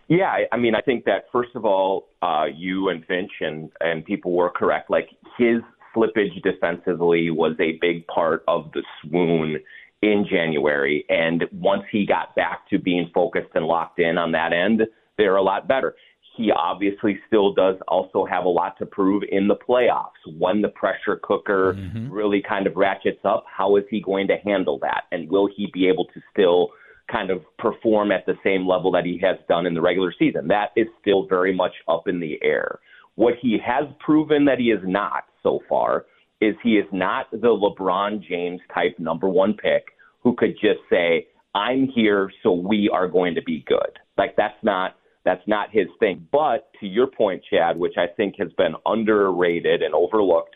Yeah, 0.07 0.37
I 0.51 0.57
mean, 0.57 0.73
I 0.73 0.81
think 0.81 1.05
that 1.05 1.25
first 1.31 1.51
of 1.55 1.65
all, 1.65 2.09
uh, 2.23 2.45
you 2.53 2.89
and 2.89 3.05
Finch 3.05 3.31
and 3.41 3.69
and 3.79 4.03
people 4.03 4.31
were 4.31 4.49
correct. 4.49 4.89
Like 4.89 5.09
his 5.37 5.61
slippage 5.95 6.41
defensively 6.41 7.29
was 7.29 7.55
a 7.59 7.77
big 7.79 8.07
part 8.07 8.43
of 8.47 8.71
the 8.73 8.81
swoon 9.01 9.57
in 10.01 10.25
January, 10.29 11.05
and 11.09 11.43
once 11.51 11.83
he 11.91 12.07
got 12.07 12.35
back 12.35 12.67
to 12.69 12.79
being 12.79 13.11
focused 13.13 13.49
and 13.53 13.65
locked 13.65 13.99
in 13.99 14.17
on 14.17 14.31
that 14.31 14.51
end, 14.51 14.81
they're 15.17 15.35
a 15.35 15.43
lot 15.43 15.67
better. 15.67 15.95
He 16.35 16.51
obviously 16.51 17.19
still 17.27 17.53
does 17.53 17.75
also 17.87 18.25
have 18.25 18.45
a 18.45 18.49
lot 18.49 18.77
to 18.79 18.85
prove 18.85 19.23
in 19.29 19.47
the 19.47 19.57
playoffs. 19.57 20.23
When 20.37 20.61
the 20.61 20.69
pressure 20.69 21.19
cooker 21.21 21.73
mm-hmm. 21.73 22.09
really 22.09 22.41
kind 22.41 22.65
of 22.65 22.77
ratchets 22.77 23.19
up, 23.25 23.43
how 23.45 23.75
is 23.75 23.83
he 23.89 24.01
going 24.01 24.27
to 24.29 24.37
handle 24.37 24.79
that? 24.79 25.03
And 25.11 25.29
will 25.29 25.49
he 25.53 25.69
be 25.73 25.87
able 25.89 26.05
to 26.05 26.21
still 26.31 26.69
kind 27.11 27.29
of 27.31 27.41
perform 27.57 28.11
at 28.11 28.25
the 28.25 28.35
same 28.43 28.67
level 28.67 28.91
that 28.91 29.05
he 29.05 29.19
has 29.21 29.37
done 29.47 29.65
in 29.65 29.73
the 29.73 29.81
regular 29.81 30.13
season. 30.17 30.47
That 30.47 30.69
is 30.75 30.87
still 31.01 31.27
very 31.27 31.53
much 31.53 31.73
up 31.87 32.07
in 32.07 32.19
the 32.19 32.39
air. 32.43 32.79
What 33.15 33.35
he 33.41 33.57
has 33.65 33.85
proven 33.99 34.45
that 34.45 34.59
he 34.59 34.65
is 34.65 34.81
not 34.83 35.25
so 35.43 35.59
far 35.67 36.05
is 36.41 36.55
he 36.63 36.77
is 36.77 36.85
not 36.91 37.29
the 37.31 37.37
LeBron 37.37 38.25
James 38.27 38.61
type 38.73 38.97
number 38.97 39.27
one 39.27 39.53
pick 39.53 39.85
who 40.21 40.35
could 40.35 40.53
just 40.53 40.79
say, 40.89 41.27
I'm 41.55 41.87
here, 41.87 42.31
so 42.43 42.53
we 42.53 42.89
are 42.93 43.07
going 43.07 43.35
to 43.35 43.41
be 43.41 43.63
good. 43.67 43.99
Like 44.17 44.35
that's 44.35 44.61
not 44.63 44.95
that's 45.25 45.45
not 45.47 45.69
his 45.71 45.87
thing. 45.99 46.25
But 46.31 46.71
to 46.79 46.87
your 46.87 47.07
point, 47.07 47.43
Chad, 47.49 47.77
which 47.77 47.95
I 47.97 48.07
think 48.07 48.35
has 48.39 48.51
been 48.53 48.73
underrated 48.85 49.81
and 49.81 49.93
overlooked 49.93 50.55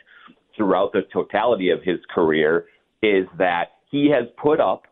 throughout 0.55 0.93
the 0.93 1.01
totality 1.11 1.69
of 1.69 1.83
his 1.83 1.99
career 2.13 2.65
is 3.01 3.25
that 3.37 3.71
he 3.91 4.09
has 4.09 4.27
put 4.41 4.59
up 4.59 4.83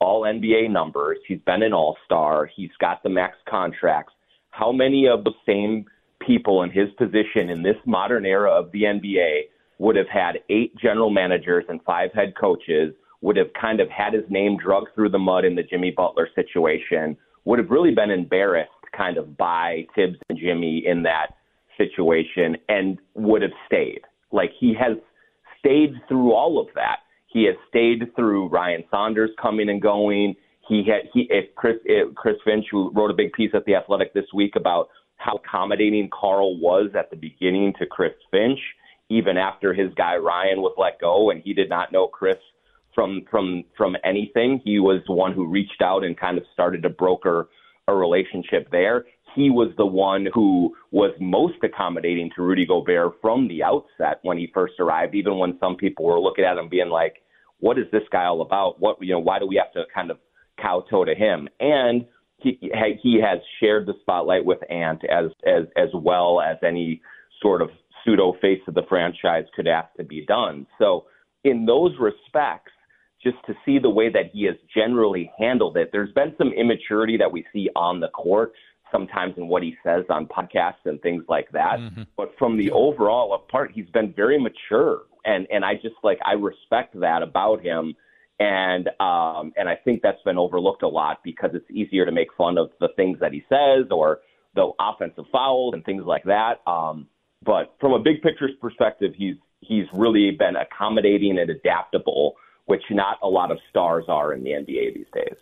all 0.00 0.22
NBA 0.22 0.70
numbers. 0.70 1.18
He's 1.26 1.40
been 1.46 1.62
an 1.62 1.72
all 1.72 1.96
star. 2.04 2.50
He's 2.54 2.70
got 2.80 3.02
the 3.02 3.08
max 3.08 3.36
contracts. 3.48 4.12
How 4.50 4.72
many 4.72 5.08
of 5.08 5.24
the 5.24 5.32
same 5.46 5.86
people 6.24 6.62
in 6.62 6.70
his 6.70 6.88
position 6.98 7.50
in 7.50 7.62
this 7.62 7.76
modern 7.86 8.26
era 8.26 8.50
of 8.50 8.70
the 8.72 8.82
NBA 8.82 9.42
would 9.78 9.96
have 9.96 10.08
had 10.08 10.40
eight 10.50 10.76
general 10.76 11.10
managers 11.10 11.64
and 11.68 11.80
five 11.84 12.10
head 12.12 12.34
coaches, 12.38 12.92
would 13.20 13.36
have 13.36 13.48
kind 13.60 13.80
of 13.80 13.88
had 13.88 14.12
his 14.12 14.24
name 14.28 14.56
drugged 14.56 14.88
through 14.94 15.10
the 15.10 15.18
mud 15.18 15.44
in 15.44 15.54
the 15.54 15.62
Jimmy 15.62 15.92
Butler 15.96 16.28
situation, 16.34 17.16
would 17.44 17.58
have 17.58 17.70
really 17.70 17.94
been 17.94 18.10
embarrassed 18.10 18.70
kind 18.96 19.16
of 19.16 19.36
by 19.36 19.86
Thibs 19.94 20.16
and 20.28 20.38
Jimmy 20.38 20.84
in 20.84 21.02
that 21.04 21.28
situation 21.76 22.56
and 22.68 22.98
would 23.14 23.42
have 23.42 23.52
stayed. 23.66 24.00
Like 24.32 24.50
he 24.58 24.74
has 24.74 24.96
stayed 25.58 25.94
through 26.08 26.32
all 26.32 26.60
of 26.60 26.66
that. 26.74 26.98
He 27.28 27.44
has 27.44 27.54
stayed 27.68 28.14
through 28.16 28.48
Ryan 28.48 28.84
Saunders 28.90 29.30
coming 29.40 29.68
and 29.68 29.80
going. 29.80 30.34
He 30.66 30.82
had 30.86 31.08
he 31.12 31.28
if 31.30 31.54
Chris 31.54 31.76
if 31.84 32.14
Chris 32.14 32.36
Finch, 32.44 32.66
who 32.70 32.90
wrote 32.94 33.10
a 33.10 33.14
big 33.14 33.32
piece 33.32 33.50
at 33.54 33.64
the 33.64 33.74
Athletic 33.74 34.12
this 34.14 34.26
week 34.34 34.56
about 34.56 34.88
how 35.16 35.36
accommodating 35.44 36.08
Karl 36.10 36.58
was 36.58 36.90
at 36.98 37.10
the 37.10 37.16
beginning 37.16 37.74
to 37.78 37.86
Chris 37.86 38.12
Finch, 38.30 38.58
even 39.08 39.36
after 39.36 39.74
his 39.74 39.92
guy 39.94 40.16
Ryan 40.16 40.60
was 40.60 40.74
let 40.78 41.00
go 41.00 41.30
and 41.30 41.42
he 41.42 41.52
did 41.52 41.68
not 41.68 41.92
know 41.92 42.06
Chris 42.08 42.38
from 42.94 43.22
from 43.30 43.64
from 43.76 43.96
anything. 44.04 44.60
He 44.64 44.78
was 44.78 45.02
the 45.06 45.12
one 45.12 45.32
who 45.32 45.46
reached 45.46 45.82
out 45.82 46.04
and 46.04 46.18
kind 46.18 46.38
of 46.38 46.44
started 46.52 46.82
to 46.82 46.88
broker 46.88 47.48
a 47.88 47.94
relationship 47.94 48.70
there. 48.70 49.04
He 49.38 49.50
was 49.50 49.70
the 49.76 49.86
one 49.86 50.26
who 50.34 50.74
was 50.90 51.14
most 51.20 51.62
accommodating 51.62 52.28
to 52.34 52.42
Rudy 52.42 52.66
Gobert 52.66 53.12
from 53.22 53.46
the 53.46 53.62
outset 53.62 54.18
when 54.22 54.36
he 54.36 54.50
first 54.52 54.74
arrived, 54.80 55.14
even 55.14 55.38
when 55.38 55.56
some 55.60 55.76
people 55.76 56.06
were 56.06 56.18
looking 56.18 56.44
at 56.44 56.58
him 56.58 56.68
being 56.68 56.88
like, 56.88 57.22
"What 57.60 57.78
is 57.78 57.88
this 57.92 58.02
guy 58.10 58.24
all 58.24 58.40
about? 58.40 58.80
What 58.80 59.00
you 59.00 59.12
know? 59.12 59.20
Why 59.20 59.38
do 59.38 59.46
we 59.46 59.54
have 59.54 59.72
to 59.74 59.84
kind 59.94 60.10
of 60.10 60.18
kowtow 60.60 61.04
to 61.04 61.14
him?" 61.14 61.48
And 61.60 62.04
he 62.38 62.58
he 63.00 63.20
has 63.20 63.38
shared 63.60 63.86
the 63.86 63.94
spotlight 64.00 64.44
with 64.44 64.58
Ant 64.70 65.04
as 65.04 65.30
as 65.46 65.66
as 65.76 65.90
well 65.94 66.40
as 66.40 66.56
any 66.64 67.00
sort 67.40 67.62
of 67.62 67.70
pseudo 68.02 68.32
face 68.40 68.62
of 68.66 68.74
the 68.74 68.86
franchise 68.88 69.44
could 69.54 69.68
ask 69.68 69.94
to 69.98 70.04
be 70.04 70.26
done. 70.26 70.66
So 70.78 71.06
in 71.44 71.64
those 71.64 71.96
respects, 72.00 72.72
just 73.22 73.38
to 73.46 73.54
see 73.64 73.78
the 73.78 73.90
way 73.90 74.08
that 74.08 74.30
he 74.32 74.46
has 74.46 74.56
generally 74.74 75.30
handled 75.38 75.76
it, 75.76 75.90
there's 75.92 76.12
been 76.12 76.34
some 76.38 76.52
immaturity 76.52 77.16
that 77.18 77.30
we 77.30 77.44
see 77.52 77.68
on 77.76 78.00
the 78.00 78.08
court 78.08 78.52
sometimes 78.92 79.34
in 79.36 79.48
what 79.48 79.62
he 79.62 79.76
says 79.84 80.04
on 80.10 80.26
podcasts 80.26 80.84
and 80.84 81.00
things 81.02 81.24
like 81.28 81.50
that. 81.52 81.78
Mm-hmm. 81.78 82.02
But 82.16 82.34
from 82.38 82.56
the 82.56 82.70
overall 82.70 83.34
apart, 83.34 83.72
he's 83.74 83.88
been 83.90 84.12
very 84.12 84.38
mature, 84.40 85.02
and 85.24 85.46
and 85.50 85.64
I 85.64 85.74
just 85.74 85.96
like 86.02 86.18
I 86.24 86.32
respect 86.32 86.98
that 87.00 87.22
about 87.22 87.62
him 87.62 87.94
and 88.40 88.88
um, 89.00 89.52
and 89.56 89.68
I 89.68 89.74
think 89.84 90.02
that's 90.02 90.22
been 90.24 90.38
overlooked 90.38 90.82
a 90.82 90.88
lot 90.88 91.18
because 91.24 91.50
it's 91.54 91.68
easier 91.70 92.04
to 92.06 92.12
make 92.12 92.28
fun 92.36 92.56
of 92.56 92.70
the 92.80 92.88
things 92.96 93.18
that 93.20 93.32
he 93.32 93.44
says 93.48 93.86
or 93.90 94.20
the 94.54 94.70
offensive 94.80 95.24
fouls 95.32 95.74
and 95.74 95.84
things 95.84 96.04
like 96.04 96.24
that. 96.24 96.60
Um, 96.66 97.08
but 97.44 97.74
from 97.80 97.92
a 97.92 97.98
big 97.98 98.22
picture 98.22 98.48
perspective, 98.60 99.12
he's 99.16 99.36
he's 99.60 99.86
really 99.92 100.30
been 100.30 100.54
accommodating 100.56 101.38
and 101.38 101.50
adaptable, 101.50 102.36
which 102.66 102.82
not 102.90 103.18
a 103.22 103.28
lot 103.28 103.50
of 103.50 103.58
stars 103.70 104.04
are 104.08 104.32
in 104.32 104.44
the 104.44 104.50
NBA 104.50 104.94
these 104.94 105.10
days. 105.12 105.36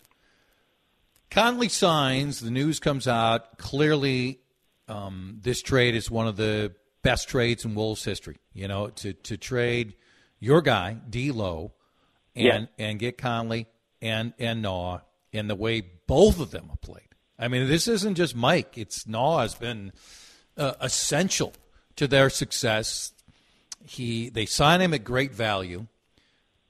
Conley 1.30 1.68
signs. 1.68 2.40
The 2.40 2.50
news 2.50 2.80
comes 2.80 3.09
out 3.09 3.59
clearly. 3.59 4.40
Um, 4.88 5.38
this 5.42 5.62
trade 5.62 5.95
is 5.95 6.11
one 6.11 6.26
of 6.26 6.37
the 6.37 6.75
best 7.02 7.28
trades 7.28 7.64
in 7.64 7.75
Wolves 7.75 8.04
history. 8.04 8.37
You 8.52 8.68
know, 8.68 8.88
to 8.88 9.12
to 9.12 9.37
trade 9.37 9.95
your 10.38 10.62
guy 10.62 10.97
D'Lo 11.09 11.73
and 12.35 12.68
yeah. 12.78 12.87
and 12.87 12.99
get 12.99 13.18
Conley 13.18 13.66
and 14.00 14.33
and 14.38 14.62
NAW 14.62 15.00
in 15.33 15.49
the 15.49 15.54
way 15.54 15.83
both 16.06 16.40
of 16.40 16.50
them 16.50 16.68
have 16.68 16.80
played. 16.80 17.02
I 17.38 17.49
mean, 17.49 17.68
this 17.68 17.88
isn't 17.88 18.14
just 18.14 18.35
Mike. 18.35 18.78
It's 18.78 19.06
NAW 19.06 19.38
has 19.38 19.54
been 19.54 19.92
uh, 20.56 20.75
essential 20.80 21.52
to 21.97 22.06
their 22.06 22.30
success. 22.30 23.12
He 23.85 24.30
they 24.30 24.47
sign 24.47 24.80
him 24.80 24.95
at 24.95 25.04
great 25.04 25.32
value. 25.32 25.86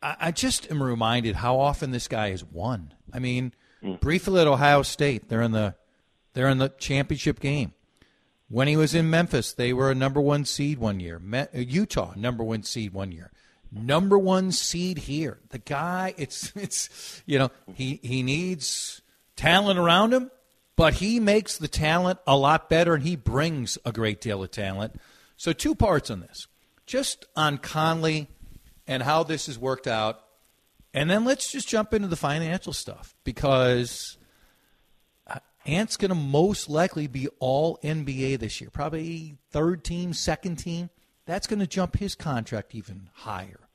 I, 0.03 0.17
I, 0.21 0.31
just 0.33 0.71
am 0.71 0.83
reminded 0.83 1.37
how 1.37 1.59
often 1.59 1.91
this 1.91 2.09
guy 2.09 2.31
has 2.31 2.45
won. 2.45 2.93
I 3.13 3.19
mean, 3.19 3.55
mm. 3.83 4.01
briefly 4.01 4.41
at 4.41 4.47
Ohio 4.47 4.83
State, 4.83 5.29
they're 5.29 5.43
in 5.43 5.53
the 5.53 5.75
they're 6.35 6.49
in 6.49 6.59
the 6.59 6.69
championship 6.69 7.41
game. 7.41 7.73
When 8.49 8.69
he 8.69 8.77
was 8.77 8.95
in 8.95 9.11
Memphis, 9.11 9.53
they 9.53 9.73
were 9.73 9.91
a 9.91 9.95
number 9.95 10.21
one 10.21 10.45
seed 10.45 10.79
one 10.79 11.01
year. 11.01 11.19
Me- 11.19 11.47
Utah, 11.53 12.13
number 12.17 12.45
one 12.45 12.63
seed 12.63 12.93
one 12.93 13.11
year 13.11 13.33
number 13.73 14.19
one 14.19 14.53
seed 14.53 14.99
here. 14.99 15.39
The 15.51 15.59
guy, 15.59 16.15
it's 16.19 16.53
it's 16.57 17.23
you 17.27 17.39
know 17.39 17.51
he 17.75 18.01
he 18.03 18.23
needs 18.23 19.03
talent 19.37 19.79
around 19.79 20.15
him, 20.15 20.31
but 20.77 20.95
he 20.95 21.21
makes 21.21 21.59
the 21.59 21.69
talent 21.69 22.19
a 22.27 22.37
lot 22.37 22.69
better, 22.69 22.95
and 22.95 23.03
he 23.03 23.17
brings 23.17 23.79
a 23.85 23.93
great 23.93 24.21
deal 24.21 24.43
of 24.43 24.51
talent. 24.51 24.99
So 25.37 25.53
two 25.53 25.75
parts 25.75 26.11
on 26.11 26.21
this, 26.21 26.47
just 26.87 27.27
on 27.37 27.59
Conley 27.59 28.29
and 28.87 29.03
how 29.03 29.23
this 29.23 29.47
has 29.47 29.59
worked 29.59 29.87
out, 29.87 30.21
and 30.97 31.09
then 31.09 31.25
let's 31.25 31.53
just 31.53 31.69
jump 31.69 31.95
into 31.95 32.09
the 32.09 32.17
financial 32.17 32.73
stuff 32.73 33.15
because. 33.25 34.19
Uh, 35.27 35.39
Ant's 35.65 35.97
going 35.97 36.11
to 36.11 36.15
most 36.15 36.71
likely 36.71 37.09
be 37.09 37.29
all 37.41 37.79
NBA 37.83 38.39
this 38.39 38.61
year, 38.61 38.71
probably 38.71 39.37
third 39.51 39.83
team, 39.83 40.13
second 40.13 40.57
team. 40.57 40.91
That's 41.27 41.49
going 41.49 41.59
to 41.59 41.67
jump 41.67 41.97
his 41.97 42.15
contract 42.15 42.73
even 42.73 43.11
higher. 43.13 43.67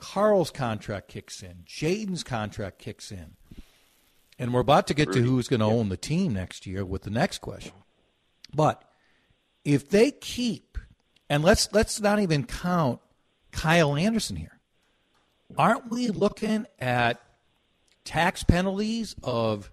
Karl's 0.00 0.50
contract 0.50 1.08
kicks 1.08 1.42
in. 1.42 1.64
Jaden's 1.66 2.24
contract 2.24 2.78
kicks 2.78 3.12
in. 3.12 3.36
And 4.38 4.54
we're 4.54 4.60
about 4.60 4.86
to 4.86 4.94
get 4.94 5.12
to 5.12 5.22
who's 5.22 5.48
going 5.48 5.60
to 5.60 5.66
own 5.66 5.90
the 5.90 5.96
team 5.96 6.32
next 6.32 6.66
year 6.66 6.84
with 6.84 7.02
the 7.02 7.10
next 7.10 7.38
question. 7.38 7.74
But 8.54 8.82
if 9.64 9.88
they 9.88 10.10
keep, 10.10 10.78
and 11.28 11.44
let's 11.44 11.72
let's 11.72 12.00
not 12.00 12.20
even 12.20 12.44
count 12.44 13.00
Kyle 13.52 13.94
Anderson 13.94 14.36
here. 14.36 14.59
Aren't 15.58 15.90
we 15.90 16.08
looking 16.08 16.66
at 16.78 17.20
tax 18.04 18.42
penalties 18.42 19.14
of 19.22 19.70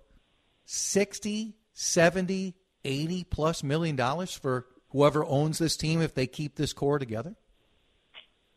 60, 0.66 1.56
70, 1.74 2.56
80 2.84 3.24
plus 3.26 3.64
million 3.64 3.96
dollars 3.96 4.34
for 4.34 4.68
whoever 4.90 5.26
owns 5.26 5.60
this 5.60 5.78
team 5.78 6.02
if 6.02 6.14
they 6.14 6.28
keep 6.28 6.56
this 6.56 6.74
core 6.74 7.00
together? 7.00 7.36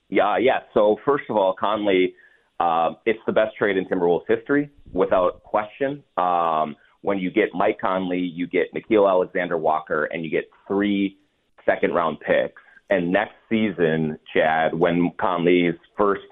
Yeah, 0.08 0.38
yeah. 0.38 0.60
So 0.74 0.96
first 1.04 1.24
of 1.30 1.36
all, 1.36 1.54
Conley, 1.58 2.14
uh, 2.58 2.90
it's 3.06 3.20
the 3.26 3.32
best 3.32 3.56
trade 3.56 3.76
in 3.76 3.86
Timberwolves 3.86 4.26
history 4.26 4.70
without 4.92 5.42
question. 5.42 6.02
Um, 6.16 6.76
when 7.02 7.18
you 7.18 7.30
get 7.30 7.48
Mike 7.54 7.78
Conley, 7.80 8.18
you 8.18 8.46
get 8.46 8.74
Nickeil 8.74 9.08
Alexander 9.08 9.56
Walker, 9.56 10.04
and 10.06 10.24
you 10.24 10.30
get 10.30 10.50
three 10.66 11.16
second 11.64 11.94
round 11.94 12.18
picks. 12.20 12.60
And 12.90 13.12
next 13.12 13.34
season, 13.48 14.18
Chad, 14.34 14.74
when 14.78 15.12
Conley's 15.18 15.74
first 15.96 16.22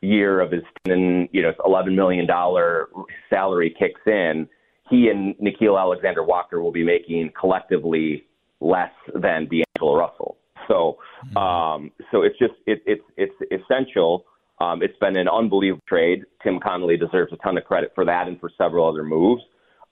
year 0.00 0.40
of 0.40 0.52
his 0.52 0.62
you 0.86 1.42
know 1.42 1.52
eleven 1.64 1.94
million 1.94 2.26
dollar 2.26 2.88
salary 3.30 3.74
kicks 3.78 4.00
in, 4.06 4.48
he 4.88 5.08
and 5.08 5.34
Nickeil 5.36 5.78
Alexander 5.78 6.22
Walker 6.22 6.62
will 6.62 6.72
be 6.72 6.84
making 6.84 7.32
collectively 7.38 8.24
less 8.60 8.92
than 9.14 9.48
D'Angelo 9.48 9.96
Russell. 9.96 10.36
So, 10.66 10.98
mm-hmm. 11.24 11.36
um, 11.36 11.90
so 12.10 12.22
it's 12.22 12.38
just 12.38 12.54
it, 12.66 12.82
it's 12.86 13.02
it's 13.16 13.34
essential. 13.50 14.24
Um, 14.60 14.82
it's 14.82 14.96
been 14.98 15.16
an 15.16 15.28
unbelievable 15.28 15.84
trade. 15.88 16.24
Tim 16.42 16.58
Connolly 16.58 16.96
deserves 16.96 17.32
a 17.32 17.36
ton 17.36 17.56
of 17.56 17.64
credit 17.64 17.92
for 17.94 18.04
that 18.04 18.26
and 18.26 18.40
for 18.40 18.50
several 18.58 18.88
other 18.88 19.04
moves. 19.04 19.42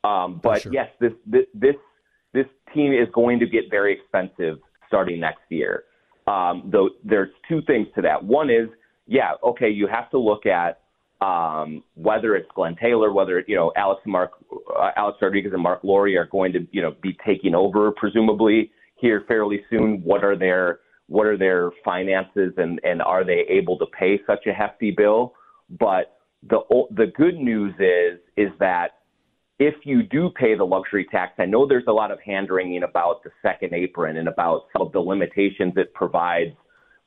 Um, 0.02 0.40
but 0.42 0.62
sure. 0.62 0.72
yes, 0.72 0.88
this, 1.00 1.12
this 1.26 1.46
this 1.54 1.76
this 2.32 2.46
team 2.74 2.92
is 2.92 3.08
going 3.14 3.38
to 3.40 3.46
get 3.46 3.64
very 3.70 3.92
expensive 3.92 4.58
starting 4.86 5.20
next 5.20 5.42
year. 5.48 5.84
Um, 6.26 6.68
though 6.72 6.90
there's 7.04 7.30
two 7.48 7.62
things 7.62 7.86
to 7.94 8.02
that. 8.02 8.22
One 8.22 8.50
is, 8.50 8.68
yeah, 9.06 9.32
okay, 9.42 9.70
you 9.70 9.86
have 9.86 10.10
to 10.10 10.18
look 10.18 10.46
at 10.46 10.80
um, 11.20 11.82
whether 11.94 12.36
it's 12.36 12.48
Glenn 12.54 12.76
Taylor, 12.80 13.12
whether 13.12 13.42
you 13.46 13.56
know 13.56 13.72
Alex 13.76 14.02
Mark, 14.06 14.32
uh, 14.76 14.90
Alex 14.96 15.18
Rodriguez 15.22 15.52
and 15.52 15.62
Marc 15.62 15.82
Lore 15.82 16.08
are 16.08 16.28
going 16.30 16.52
to 16.52 16.66
you 16.72 16.82
know 16.82 16.94
be 17.02 17.16
taking 17.24 17.54
over 17.54 17.92
presumably 17.92 18.70
here 18.96 19.24
fairly 19.26 19.62
soon. 19.70 20.02
What 20.02 20.24
are 20.24 20.36
their 20.36 20.80
what 21.08 21.26
are 21.26 21.38
their 21.38 21.70
finances 21.84 22.52
and 22.56 22.80
and 22.84 23.00
are 23.00 23.24
they 23.24 23.44
able 23.48 23.78
to 23.78 23.86
pay 23.98 24.20
such 24.26 24.46
a 24.46 24.52
hefty 24.52 24.90
bill? 24.90 25.34
But 25.70 26.18
the 26.42 26.60
the 26.90 27.06
good 27.16 27.36
news 27.36 27.74
is 27.78 28.20
is 28.36 28.52
that 28.58 28.90
if 29.58 29.74
you 29.84 30.02
do 30.02 30.28
pay 30.38 30.54
the 30.54 30.64
luxury 30.64 31.06
tax, 31.10 31.32
I 31.38 31.46
know 31.46 31.66
there's 31.66 31.86
a 31.88 31.92
lot 31.92 32.10
of 32.10 32.20
hand 32.20 32.50
wringing 32.50 32.82
about 32.82 33.22
the 33.24 33.30
second 33.40 33.72
apron 33.72 34.18
and 34.18 34.28
about 34.28 34.64
some 34.72 34.82
of 34.82 34.92
the 34.92 35.00
limitations 35.00 35.72
it 35.76 35.94
provides 35.94 36.52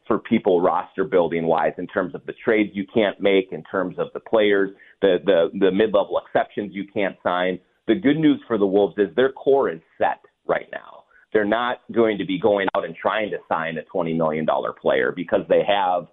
for 0.09 0.19
people 0.19 0.59
roster 0.59 1.05
building 1.05 1.45
wise 1.45 1.71
in 1.77 1.87
terms 1.87 2.13
of 2.13 2.25
the 2.25 2.33
trades 2.43 2.71
you 2.73 2.85
can't 2.93 3.21
make, 3.21 3.53
in 3.53 3.63
terms 3.63 3.95
of 3.97 4.07
the 4.13 4.19
players, 4.19 4.71
the 5.01 5.19
the, 5.23 5.57
the 5.57 5.71
mid 5.71 5.93
level 5.93 6.19
exceptions 6.25 6.75
you 6.75 6.83
can't 6.93 7.15
sign. 7.23 7.59
The 7.87 7.95
good 7.95 8.17
news 8.17 8.41
for 8.45 8.57
the 8.57 8.67
Wolves 8.67 8.95
is 8.97 9.15
their 9.15 9.31
core 9.31 9.69
is 9.71 9.79
set 9.97 10.19
right 10.45 10.67
now 10.73 10.99
they're 11.33 11.45
not 11.45 11.81
going 11.91 12.17
to 12.17 12.25
be 12.25 12.39
going 12.39 12.67
out 12.75 12.85
and 12.85 12.95
trying 12.95 13.29
to 13.31 13.37
sign 13.47 13.77
a 13.77 13.95
$20 13.95 14.15
million 14.17 14.47
player 14.81 15.13
because 15.15 15.41
they 15.47 15.61
have 15.67 16.07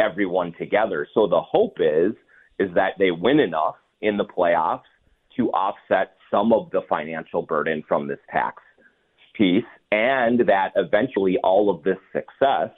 everyone 0.00 0.52
together. 0.58 1.06
So 1.14 1.26
the 1.26 1.40
hope 1.40 1.76
is 1.78 2.12
is 2.58 2.72
that 2.74 2.92
they 2.98 3.10
win 3.10 3.40
enough 3.40 3.76
in 4.00 4.16
the 4.16 4.24
playoffs 4.24 4.82
to 5.36 5.50
offset 5.50 6.16
some 6.30 6.52
of 6.52 6.70
the 6.70 6.82
financial 6.88 7.42
burden 7.42 7.82
from 7.86 8.06
this 8.06 8.18
tax 8.30 8.62
piece, 9.34 9.64
and 9.90 10.40
that 10.40 10.70
eventually 10.76 11.38
all 11.42 11.70
of 11.70 11.82
this 11.82 11.96
success 12.12 12.70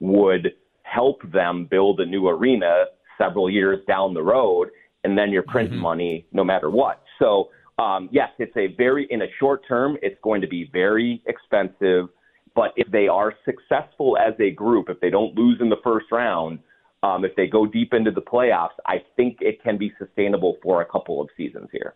would 0.00 0.54
help 0.82 1.20
them 1.30 1.66
build 1.70 2.00
a 2.00 2.06
new 2.06 2.28
arena 2.28 2.86
several 3.16 3.48
years 3.48 3.78
down 3.86 4.14
the 4.14 4.22
road, 4.22 4.70
and 5.04 5.16
then 5.16 5.30
you're 5.30 5.42
printing 5.44 5.74
mm-hmm. 5.74 5.82
money 5.82 6.26
no 6.32 6.42
matter 6.42 6.70
what. 6.70 7.02
So, 7.18 7.50
um, 7.78 8.08
yes, 8.10 8.30
it's 8.38 8.56
a 8.56 8.74
very, 8.76 9.06
in 9.10 9.22
a 9.22 9.26
short 9.38 9.66
term, 9.68 9.96
it's 10.02 10.18
going 10.22 10.40
to 10.40 10.48
be 10.48 10.68
very 10.72 11.22
expensive. 11.26 12.08
But 12.54 12.72
if 12.76 12.90
they 12.90 13.06
are 13.08 13.32
successful 13.44 14.18
as 14.18 14.34
a 14.40 14.50
group, 14.50 14.88
if 14.88 15.00
they 15.00 15.10
don't 15.10 15.34
lose 15.36 15.60
in 15.60 15.68
the 15.68 15.76
first 15.84 16.06
round, 16.10 16.58
um, 17.02 17.24
if 17.24 17.34
they 17.36 17.46
go 17.46 17.66
deep 17.66 17.94
into 17.94 18.10
the 18.10 18.20
playoffs, 18.20 18.76
I 18.86 19.02
think 19.16 19.38
it 19.40 19.62
can 19.62 19.78
be 19.78 19.92
sustainable 19.98 20.56
for 20.62 20.82
a 20.82 20.84
couple 20.84 21.20
of 21.20 21.28
seasons 21.36 21.68
here. 21.72 21.94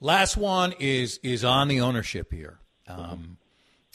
Last 0.00 0.36
one 0.38 0.72
is 0.78 1.20
is 1.22 1.44
on 1.44 1.68
the 1.68 1.80
ownership 1.80 2.32
here. 2.32 2.58
Um, 2.86 3.36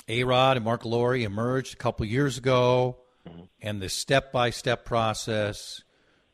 a 0.08 0.24
Rod 0.24 0.58
and 0.58 0.66
Marc 0.66 0.86
Lore 0.86 1.16
emerged 1.16 1.74
a 1.74 1.78
couple 1.78 2.06
years 2.06 2.38
ago, 2.38 2.98
mm-hmm. 3.28 3.44
and 3.62 3.82
the 3.82 3.90
step 3.90 4.32
by 4.32 4.50
step 4.50 4.86
process 4.86 5.82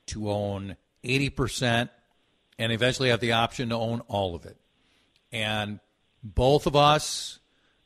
to 0.07 0.29
own 0.29 0.75
80% 1.03 1.89
and 2.59 2.71
eventually 2.71 3.09
have 3.09 3.19
the 3.19 3.33
option 3.33 3.69
to 3.69 3.75
own 3.75 4.01
all 4.01 4.35
of 4.35 4.45
it. 4.45 4.57
And 5.31 5.79
both 6.23 6.67
of 6.67 6.75
us 6.75 7.39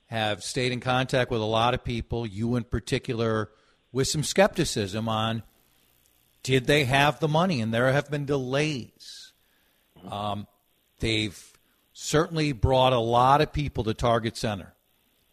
have 0.08 0.44
stayed 0.44 0.72
in 0.72 0.80
contact 0.80 1.32
with 1.32 1.42
a 1.42 1.46
lot 1.46 1.74
of 1.74 1.84
people, 1.84 2.26
you 2.26 2.56
in 2.56 2.64
particular, 2.64 3.52
with 3.92 4.08
some 4.08 4.24
skepticism 4.24 5.08
on 5.08 5.44
did 6.44 6.66
they 6.68 6.84
have 6.84 7.20
the 7.20 7.28
money? 7.28 7.60
And 7.60 7.74
there 7.74 7.92
have 7.92 8.12
been 8.12 8.26
delays. 8.26 9.34
Mm-hmm. 9.98 10.14
Um, 10.14 10.48
they've 11.00 11.54
certainly 11.92 12.52
brought 12.52 12.94
a 12.94 13.00
lot 13.00 13.42
of 13.42 13.52
people 13.52 13.84
to 13.86 13.96
Target 13.96 14.38
Center 14.38 14.75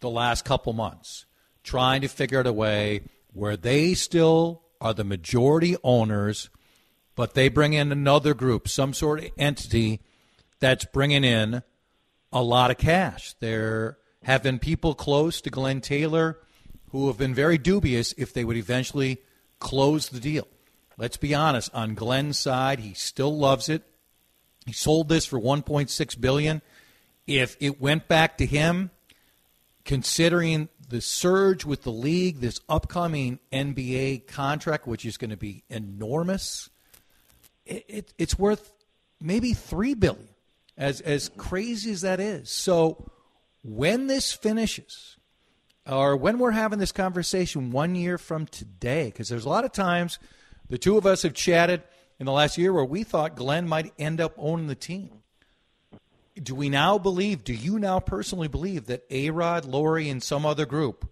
the 0.03 0.11
last 0.11 0.45
couple 0.45 0.75
months, 0.75 1.25
trying 1.65 2.03
to 2.03 2.09
figure 2.09 2.39
out 2.39 2.47
a 2.47 2.53
way 2.53 3.01
where 3.33 3.57
they 3.57 3.95
still 3.95 4.63
are 4.81 4.93
the 4.93 5.05
majority 5.05 5.77
owners, 5.83 6.51
but 7.17 7.35
they 7.35 7.49
bring 7.49 7.73
in 7.73 7.91
another 7.91 8.35
group, 8.35 8.69
some 8.69 8.93
sort 8.93 9.21
of 9.21 9.31
entity 9.39 10.01
that's 10.61 10.85
bringing 10.85 11.25
in 11.25 11.63
a 12.33 12.43
lot 12.43 12.71
of 12.71 12.79
cash. 12.79 13.35
There 13.41 13.97
have 14.25 14.43
been 14.43 14.59
people 14.59 14.95
close 14.95 15.41
to 15.41 15.51
Glenn 15.51 15.81
Taylor 15.81 16.39
who 16.91 17.07
have 17.07 17.17
been 17.17 17.35
very 17.35 17.59
dubious 17.59 18.15
if 18.19 18.35
they 18.35 18.45
would 18.45 18.57
eventually 18.57 19.19
close 19.59 20.11
the 20.11 20.21
deal. 20.21 20.47
Let's 20.99 21.17
be 21.17 21.35
honest, 21.35 21.75
on 21.75 21.95
Glenn's 21.95 22.39
side, 22.39 22.81
he 22.81 22.93
still 22.93 23.37
loves 23.37 23.69
it. 23.69 23.83
He 24.67 24.73
sold 24.73 25.09
this 25.09 25.25
for 25.25 25.41
1.6 25.41 26.21
billion. 26.21 26.63
If 27.27 27.57
it 27.61 27.81
went 27.81 28.09
back 28.09 28.39
to 28.39 28.47
him, 28.47 28.91
considering 29.85 30.69
the 30.89 31.01
surge 31.01 31.65
with 31.65 31.83
the 31.83 31.93
league, 31.93 32.41
this 32.41 32.61
upcoming 32.69 33.39
NBA 33.53 34.27
contract, 34.27 34.87
which 34.87 35.05
is 35.05 35.17
going 35.17 35.31
to 35.31 35.37
be 35.37 35.65
enormous, 35.69 36.71
it, 37.65 37.85
it, 37.89 38.15
it's 38.19 38.39
worth 38.39 38.73
maybe 39.21 39.55
three 39.55 39.95
billion. 39.95 40.29
As 40.75 41.03
as 41.03 41.29
crazy 41.37 41.93
as 41.93 42.01
that 42.01 42.19
is, 42.19 42.51
so 42.51 43.11
when 43.63 44.07
this 44.07 44.33
finishes, 44.33 45.19
or 45.87 46.17
when 46.17 46.39
we're 46.39 46.51
having 46.51 46.79
this 46.79 46.93
conversation 46.93 47.71
one 47.71 47.95
year 47.95 48.17
from 48.17 48.47
today, 48.47 49.07
because 49.07 49.29
there's 49.29 49.45
a 49.45 49.51
lot 49.51 49.67
of 49.67 49.73
times 49.73 50.19
the 50.71 50.79
two 50.79 50.97
of 50.97 51.05
us 51.05 51.23
have 51.23 51.35
chatted 51.35 51.83
in 52.19 52.25
the 52.25 52.33
last 52.33 52.57
year 52.57 52.73
where 52.73 52.85
we 52.85 53.05
thought 53.05 53.37
Glenn 53.37 53.69
might 53.69 53.93
end 53.99 54.19
up 54.19 54.33
owning 54.39 54.67
the 54.67 54.75
team. 54.75 55.22
Do 56.41 56.55
we 56.55 56.69
now 56.69 56.99
believe, 56.99 57.45
do 57.45 57.53
you 57.53 57.79
now 57.79 58.01
personally 58.01 58.49
believe 58.49 58.87
that 58.87 59.05
A 59.11 59.31
Rod, 59.31 59.65
Lore, 59.65 59.99
and 59.99 60.23
some 60.23 60.47
other 60.47 60.65
group 60.65 61.11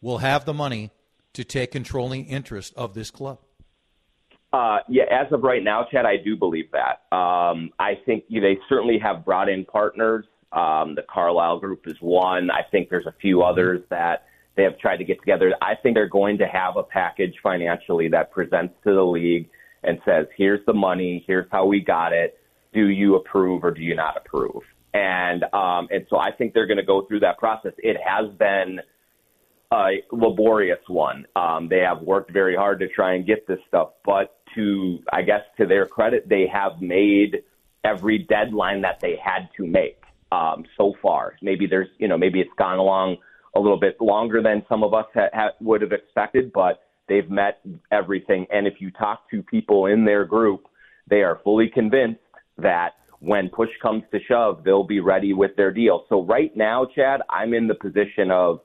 will 0.00 0.18
have 0.18 0.44
the 0.44 0.54
money 0.54 0.90
to 1.32 1.44
take 1.44 1.72
controlling 1.72 2.26
interest 2.26 2.72
of 2.76 2.94
this 2.94 3.10
club? 3.10 3.38
Uh, 4.52 4.78
yeah, 4.88 5.04
as 5.10 5.32
of 5.32 5.42
right 5.42 5.62
now, 5.62 5.86
Chad, 5.90 6.06
I 6.06 6.16
do 6.16 6.36
believe 6.36 6.70
that. 6.72 7.02
Um, 7.16 7.70
I 7.78 7.94
think 8.04 8.24
you 8.28 8.40
know, 8.40 8.48
they 8.48 8.58
certainly 8.68 8.98
have 8.98 9.24
brought 9.24 9.48
in 9.48 9.64
partners. 9.64 10.24
Um, 10.52 10.96
the 10.96 11.04
Carlyle 11.08 11.60
Group 11.60 11.86
is 11.86 11.96
one. 12.00 12.50
I 12.50 12.62
think 12.70 12.90
there's 12.90 13.06
a 13.06 13.14
few 13.20 13.42
others 13.42 13.82
that 13.90 14.26
they 14.56 14.64
have 14.64 14.76
tried 14.78 14.96
to 14.96 15.04
get 15.04 15.20
together. 15.20 15.54
I 15.62 15.76
think 15.76 15.94
they're 15.94 16.08
going 16.08 16.38
to 16.38 16.46
have 16.46 16.76
a 16.76 16.82
package 16.82 17.34
financially 17.42 18.08
that 18.08 18.32
presents 18.32 18.74
to 18.84 18.92
the 18.92 19.04
league 19.04 19.48
and 19.84 20.00
says, 20.04 20.26
here's 20.36 20.64
the 20.66 20.74
money, 20.74 21.24
here's 21.26 21.46
how 21.52 21.66
we 21.66 21.80
got 21.80 22.12
it. 22.12 22.39
Do 22.72 22.88
you 22.88 23.16
approve 23.16 23.64
or 23.64 23.70
do 23.70 23.82
you 23.82 23.94
not 23.94 24.16
approve? 24.16 24.62
And 24.92 25.44
um, 25.54 25.88
and 25.90 26.06
so 26.08 26.18
I 26.18 26.32
think 26.32 26.52
they're 26.54 26.66
going 26.66 26.78
to 26.78 26.84
go 26.84 27.02
through 27.02 27.20
that 27.20 27.38
process. 27.38 27.72
It 27.78 27.96
has 28.04 28.30
been 28.36 28.80
a 29.72 30.02
laborious 30.10 30.80
one. 30.88 31.26
Um, 31.36 31.68
they 31.68 31.80
have 31.80 32.02
worked 32.02 32.32
very 32.32 32.56
hard 32.56 32.80
to 32.80 32.88
try 32.88 33.14
and 33.14 33.24
get 33.24 33.46
this 33.46 33.60
stuff, 33.68 33.90
but 34.04 34.36
to 34.56 34.98
I 35.12 35.22
guess 35.22 35.42
to 35.58 35.66
their 35.66 35.86
credit, 35.86 36.28
they 36.28 36.46
have 36.52 36.80
made 36.80 37.44
every 37.84 38.18
deadline 38.18 38.82
that 38.82 38.98
they 39.00 39.16
had 39.22 39.48
to 39.56 39.66
make 39.66 40.02
um, 40.32 40.64
so 40.76 40.94
far. 41.00 41.36
Maybe 41.40 41.66
there's 41.66 41.88
you 41.98 42.08
know 42.08 42.18
maybe 42.18 42.40
it's 42.40 42.54
gone 42.58 42.78
along 42.78 43.18
a 43.54 43.60
little 43.60 43.78
bit 43.78 44.00
longer 44.00 44.42
than 44.42 44.64
some 44.68 44.82
of 44.82 44.94
us 44.94 45.06
ha- 45.14 45.30
ha- 45.32 45.52
would 45.60 45.82
have 45.82 45.92
expected, 45.92 46.52
but 46.52 46.82
They've 47.10 47.28
met 47.28 47.58
everything. 47.90 48.46
And 48.52 48.68
if 48.68 48.74
you 48.80 48.92
talk 48.92 49.28
to 49.32 49.42
people 49.42 49.86
in 49.86 50.04
their 50.04 50.24
group, 50.24 50.68
they 51.08 51.22
are 51.22 51.40
fully 51.42 51.68
convinced 51.68 52.20
that 52.60 52.94
when 53.20 53.48
push 53.50 53.68
comes 53.82 54.02
to 54.12 54.18
shove, 54.28 54.64
they'll 54.64 54.86
be 54.86 55.00
ready 55.00 55.32
with 55.32 55.54
their 55.56 55.72
deal. 55.72 56.04
So 56.08 56.22
right 56.22 56.54
now, 56.56 56.86
Chad, 56.94 57.20
I'm 57.28 57.52
in 57.54 57.68
the 57.68 57.74
position 57.74 58.30
of 58.30 58.60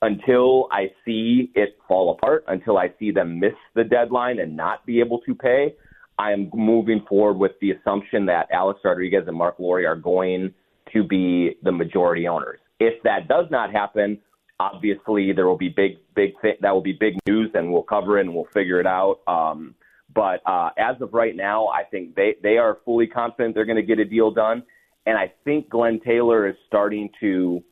until 0.00 0.68
I 0.70 0.86
see 1.04 1.50
it 1.54 1.78
fall 1.86 2.12
apart, 2.12 2.44
until 2.48 2.78
I 2.78 2.92
see 2.98 3.10
them 3.10 3.38
miss 3.40 3.54
the 3.74 3.84
deadline 3.84 4.38
and 4.38 4.56
not 4.56 4.86
be 4.86 5.00
able 5.00 5.20
to 5.20 5.34
pay, 5.34 5.74
I 6.18 6.32
am 6.32 6.50
moving 6.54 7.04
forward 7.08 7.38
with 7.38 7.52
the 7.60 7.72
assumption 7.72 8.26
that 8.26 8.48
Alex 8.52 8.80
Rodriguez 8.84 9.24
and 9.26 9.36
Marc 9.36 9.58
Lore 9.58 9.86
are 9.86 9.96
going 9.96 10.52
to 10.92 11.04
be 11.04 11.56
the 11.62 11.72
majority 11.72 12.26
owners. 12.26 12.60
If 12.80 13.02
that 13.02 13.28
does 13.28 13.46
not 13.50 13.72
happen, 13.72 14.18
obviously 14.60 15.32
there 15.32 15.46
will 15.46 15.58
be 15.58 15.68
big 15.68 15.98
big 16.14 16.30
th- 16.42 16.58
that 16.60 16.72
will 16.72 16.80
be 16.80 16.96
big 16.98 17.14
news 17.28 17.50
and 17.54 17.72
we'll 17.72 17.82
cover 17.82 18.18
it 18.18 18.22
and 18.22 18.34
we'll 18.34 18.48
figure 18.52 18.80
it 18.80 18.86
out 18.86 19.20
um, 19.28 19.74
but 20.18 20.40
uh, 20.50 20.70
as 20.76 21.00
of 21.00 21.14
right 21.14 21.36
now 21.36 21.68
i 21.68 21.84
think 21.84 22.16
they 22.16 22.34
they 22.42 22.58
are 22.58 22.78
fully 22.84 23.06
confident 23.06 23.54
they're 23.54 23.64
going 23.64 23.76
to 23.76 23.82
get 23.82 24.00
a 24.00 24.04
deal 24.04 24.30
done. 24.32 24.62
And 25.06 25.16
i 25.16 25.32
think 25.44 25.70
glenn 25.70 26.00
taylor 26.04 26.48
is 26.48 26.56
starting 26.66 27.08
to 27.20 27.62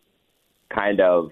kind 0.72 1.00
of 1.00 1.30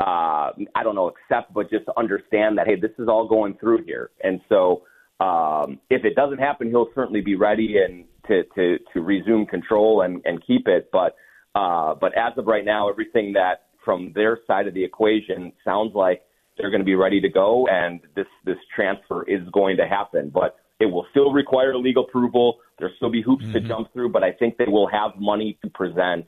uh, 0.00 0.50
i 0.74 0.82
don't 0.82 0.96
know 0.96 1.12
accept 1.14 1.54
but 1.54 1.70
just 1.70 1.84
understand 1.96 2.58
that 2.58 2.66
hey 2.66 2.74
this 2.74 2.90
is 2.98 3.08
all 3.08 3.28
going 3.28 3.54
through 3.60 3.84
here. 3.84 4.10
And 4.22 4.40
so 4.48 4.82
um, 5.20 5.80
if 5.90 6.04
it 6.04 6.14
doesn't 6.16 6.38
happen 6.38 6.68
he'll 6.68 6.90
certainly 6.94 7.20
be 7.20 7.36
ready 7.36 7.76
and 7.84 8.04
to 8.26 8.42
to 8.56 8.78
to 8.92 9.00
resume 9.00 9.46
control 9.46 10.02
and 10.02 10.20
and 10.24 10.44
keep 10.44 10.66
it. 10.66 10.90
But 10.92 11.14
uh, 11.54 11.94
but 11.94 12.12
as 12.18 12.36
of 12.36 12.46
right 12.46 12.64
now 12.64 12.90
everything 12.90 13.32
that 13.34 13.68
from 13.84 14.12
their 14.14 14.40
side 14.46 14.66
of 14.66 14.74
the 14.74 14.84
equation 14.84 15.52
sounds 15.64 15.94
like 15.94 16.22
they're 16.58 16.70
going 16.70 16.80
to 16.80 16.84
be 16.86 16.94
ready 16.94 17.20
to 17.20 17.28
go 17.28 17.66
and 17.68 18.00
this 18.14 18.26
this 18.44 18.56
transfer 18.74 19.22
is 19.28 19.40
going 19.52 19.76
to 19.76 19.86
happen 19.86 20.30
but 20.32 20.56
it 20.80 20.86
will 20.86 21.06
still 21.10 21.32
require 21.32 21.76
legal 21.76 22.04
approval 22.04 22.58
there'll 22.78 22.94
still 22.96 23.10
be 23.10 23.22
hoops 23.22 23.44
mm-hmm. 23.44 23.52
to 23.52 23.60
jump 23.60 23.92
through 23.92 24.08
but 24.08 24.22
i 24.22 24.32
think 24.32 24.56
they 24.56 24.66
will 24.66 24.88
have 24.88 25.12
money 25.18 25.58
to 25.62 25.70
present 25.70 26.26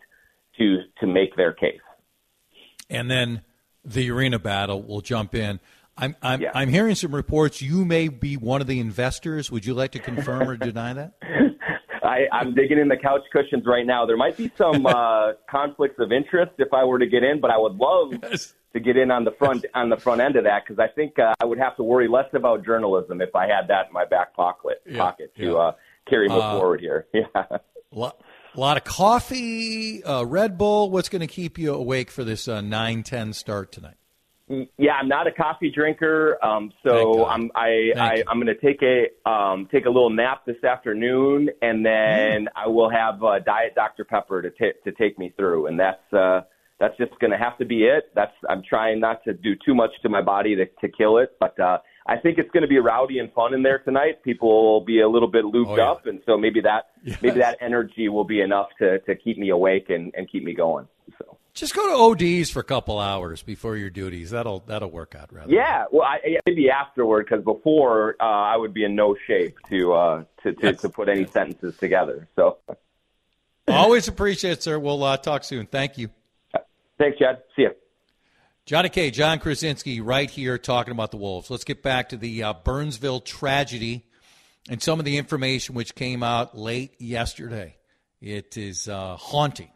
to 0.57 0.79
to 0.99 1.07
make 1.07 1.37
their 1.37 1.53
case 1.53 1.81
and 2.89 3.11
then 3.11 3.43
the 3.85 4.11
arena 4.11 4.39
battle 4.39 4.83
will 4.83 5.01
jump 5.01 5.35
in 5.35 5.61
I'm 5.97 6.17
I'm, 6.23 6.41
yeah. 6.41 6.53
I'm 6.55 6.69
hearing 6.69 6.95
some 6.95 7.15
reports 7.15 7.61
you 7.61 7.85
may 7.85 8.09
be 8.09 8.39
one 8.39 8.63
of 8.63 8.67
the 8.67 8.81
investors. 8.81 9.51
Would 9.51 9.67
you 9.67 9.75
like 9.75 9.93
to 9.93 9.99
confirm 9.99 10.49
or 10.49 10.57
deny 10.57 10.95
that? 10.95 11.13
I, 12.03 12.27
I'm 12.33 12.55
digging 12.55 12.79
in 12.79 12.89
the 12.89 12.97
couch 12.97 13.23
cushions 13.33 13.65
right 13.67 13.87
now. 13.87 14.07
There 14.07 14.17
might 14.17 14.37
be 14.37 14.51
some 14.57 14.87
uh, 14.87 15.33
conflicts 15.49 15.97
of 15.99 16.13
interest 16.13 16.53
if 16.59 16.73
I 16.73 16.85
were 16.85 16.99
to 16.99 17.07
get 17.07 17.23
in, 17.23 17.41
but 17.41 17.51
I 17.51 17.59
would 17.59 17.75
love 17.75 18.15
yes. 18.23 18.55
To 18.73 18.81
get 18.81 18.97
in 18.97 19.11
on 19.11 19.25
the 19.25 19.33
front 19.33 19.67
on 19.75 19.91
the 19.91 19.97
front 19.97 20.21
end 20.21 20.37
of 20.37 20.45
that 20.45 20.63
because 20.67 20.79
I 20.79 20.89
think 20.89 21.19
uh, 21.19 21.35
I 21.41 21.45
would 21.45 21.59
have 21.59 21.77
to 21.77 21.83
worry 21.83 22.09
less 22.09 22.29
about 22.33 22.65
journalism 22.65 23.21
if 23.21 23.35
I 23.35 23.47
had 23.47 23.69
that 23.69 23.89
in 23.89 23.93
my 23.93 24.05
back 24.05 24.35
pocket 24.35 24.83
yeah, 24.87 24.99
pocket 24.99 25.35
to 25.37 25.45
yeah. 25.45 25.55
uh, 25.55 25.73
carry 26.09 26.29
me 26.29 26.37
uh, 26.37 26.59
forward 26.59 26.81
here. 26.81 27.07
Yeah. 27.15 27.59
A 27.93 28.61
lot 28.61 28.77
of 28.77 28.85
coffee, 28.85 30.03
uh, 30.05 30.25
Red 30.25 30.59
Bull. 30.59 30.91
What's 30.91 31.09
going 31.09 31.21
to 31.21 31.29
keep 31.29 31.59
you 31.59 31.75
awake 31.75 32.11
for 32.11 32.25
this 32.25 32.49
uh, 32.49 32.61
nine 32.61 33.03
ten 33.03 33.33
start 33.33 33.73
tonight? 33.73 33.95
Yeah, 34.77 34.95
I'm 34.95 35.07
not 35.07 35.29
a 35.29 35.33
coffee 35.33 35.71
drinker, 35.71 36.37
um, 36.45 36.73
so 36.85 37.25
I'm 37.27 37.53
I, 37.55 37.93
I 37.97 38.25
I'm 38.29 38.41
going 38.41 38.49
to 38.49 38.57
take 38.57 38.83
a 38.83 39.29
um, 39.29 39.69
take 39.71 39.87
a 39.87 39.91
little 39.91 40.11
nap 40.11 40.45
this 40.47 40.63
afternoon, 40.65 41.51
and 41.63 41.87
then 41.87 42.45
mm. 42.45 42.49
I 42.57 42.67
will 42.67 42.91
have 42.91 43.23
uh, 43.23 43.39
Diet 43.39 43.77
Dr 43.77 44.05
Pepper 44.05 44.43
to 44.43 44.51
t- 44.51 44.79
to 44.83 44.91
take 44.93 45.19
me 45.21 45.33
through, 45.37 45.69
and 45.69 45.79
that's 45.79 46.13
uh, 46.13 46.41
that's 46.81 46.97
just 46.97 47.17
going 47.21 47.31
to 47.31 47.37
have 47.39 47.57
to 47.59 47.65
be 47.65 47.85
it. 47.85 48.11
That's 48.15 48.33
I'm 48.49 48.63
trying 48.69 48.99
not 49.01 49.23
to 49.25 49.33
do 49.35 49.55
too 49.65 49.75
much 49.75 49.91
to 50.03 50.09
my 50.09 50.23
body 50.23 50.57
to 50.57 50.67
to 50.67 50.89
kill 50.89 51.19
it, 51.19 51.37
but 51.39 51.59
uh, 51.61 51.79
I 52.07 52.17
think 52.17 52.39
it's 52.39 52.51
going 52.51 52.63
to 52.63 52.69
be 52.69 52.79
rowdy 52.79 53.19
and 53.21 53.31
fun 53.33 53.55
in 53.55 53.63
there 53.63 53.79
tonight. 53.81 54.23
People 54.25 54.73
will 54.73 54.81
be 54.85 55.01
a 55.01 55.09
little 55.09 55.29
bit 55.31 55.45
looped 55.45 55.71
Oh, 55.73 55.77
yeah. 55.77 55.91
up, 55.91 56.07
and 56.07 56.21
so 56.27 56.37
maybe 56.39 56.61
that 56.63 56.87
Yes. 57.05 57.21
maybe 57.23 57.39
that 57.41 57.59
energy 57.61 58.09
will 58.09 58.25
be 58.25 58.41
enough 58.41 58.69
to 58.79 58.99
to 59.01 59.15
keep 59.15 59.39
me 59.39 59.51
awake 59.51 59.91
and, 59.91 60.13
and 60.17 60.29
keep 60.31 60.43
me 60.43 60.55
going. 60.55 60.89
So 61.19 61.37
Just 61.55 61.75
go 61.75 61.87
to 61.89 61.95
ODs 62.25 62.51
for 62.51 62.61
a 62.61 62.65
couple 62.65 62.99
hours 62.99 63.43
before 63.43 63.77
your 63.77 63.91
duties. 63.91 64.31
That'll 64.31 64.61
that'll 64.67 64.91
work 64.91 65.15
out 65.15 65.33
rather. 65.33 65.53
yeah, 65.53 65.85
well, 65.93 66.05
I, 66.07 66.39
maybe 66.47 66.71
afterward 66.71 67.27
because 67.29 67.45
before 67.45 68.17
uh, 68.21 68.25
I 68.25 68.57
would 68.57 68.73
be 68.73 68.85
in 68.85 68.95
no 68.95 69.15
shape 69.27 69.57
to 69.69 69.93
uh, 69.93 70.25
to 70.43 70.53
to, 70.55 70.73
to 70.75 70.89
put 70.89 71.09
any 71.09 71.27
sentences 71.27 71.77
together. 71.77 72.29
So 72.37 72.59
Always 73.69 74.09
appreciate 74.09 74.53
it, 74.53 74.63
sir. 74.65 74.79
We'll 74.81 75.03
uh, 75.05 75.17
talk 75.17 75.45
soon. 75.45 75.67
Thank 75.67 75.97
you. 75.99 76.09
Thanks, 77.01 77.19
Chad. 77.19 77.39
See 77.57 77.63
you. 77.63 77.71
Johnny 78.67 78.91
K, 78.91 79.11
John 79.11 79.41
Krawczynski, 79.41 80.03
right 80.05 80.31
here 80.31 80.59
talking 80.59 80.93
about 80.93 81.11
the 81.11 81.17
Wolves. 81.17 81.49
Let's 81.49 81.65
get 81.65 81.83
back 81.83 82.11
to 82.11 82.19
the 82.19 82.43
uh, 82.43 82.53
Burnsville 82.63 83.21
tragedy 83.21 84.05
and 84.69 84.83
some 84.83 84.99
of 84.99 85.07
the 85.07 85.17
information 85.17 85.75
which 85.75 85.95
came 85.95 86.23
out 86.23 86.59
late 86.59 87.01
yesterday. 87.01 87.79
It 88.21 88.59
is 88.59 88.87
uh, 88.87 89.17
haunting 89.17 89.71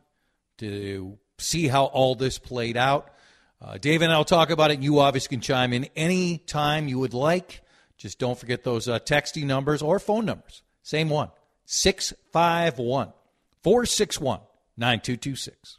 to 0.59 1.17
see 1.39 1.67
how 1.67 1.87
all 1.87 2.15
this 2.15 2.39
played 2.39 2.77
out. 2.77 3.11
Uh, 3.59 3.79
Dave 3.79 4.03
and 4.03 4.13
I 4.13 4.19
will 4.19 4.27
talk 4.27 4.51
about 4.51 4.71
it. 4.71 4.81
You 4.81 5.01
obviously 5.01 5.37
can 5.37 5.41
chime 5.41 5.73
in 5.73 5.89
any 5.97 6.37
time 6.37 6.89
you 6.89 6.99
would 6.99 7.15
like. 7.15 7.63
Just 7.97 8.19
don't 8.19 8.39
forget 8.39 8.65
those 8.65 8.87
uh, 8.87 8.99
texting 8.99 9.45
numbers 9.45 9.81
or 9.81 9.99
phone 9.99 10.27
numbers. 10.27 10.63
Same 10.83 11.09
one 11.09 11.31
651 11.65 13.15
461 13.63 14.41
9226. 14.77 15.79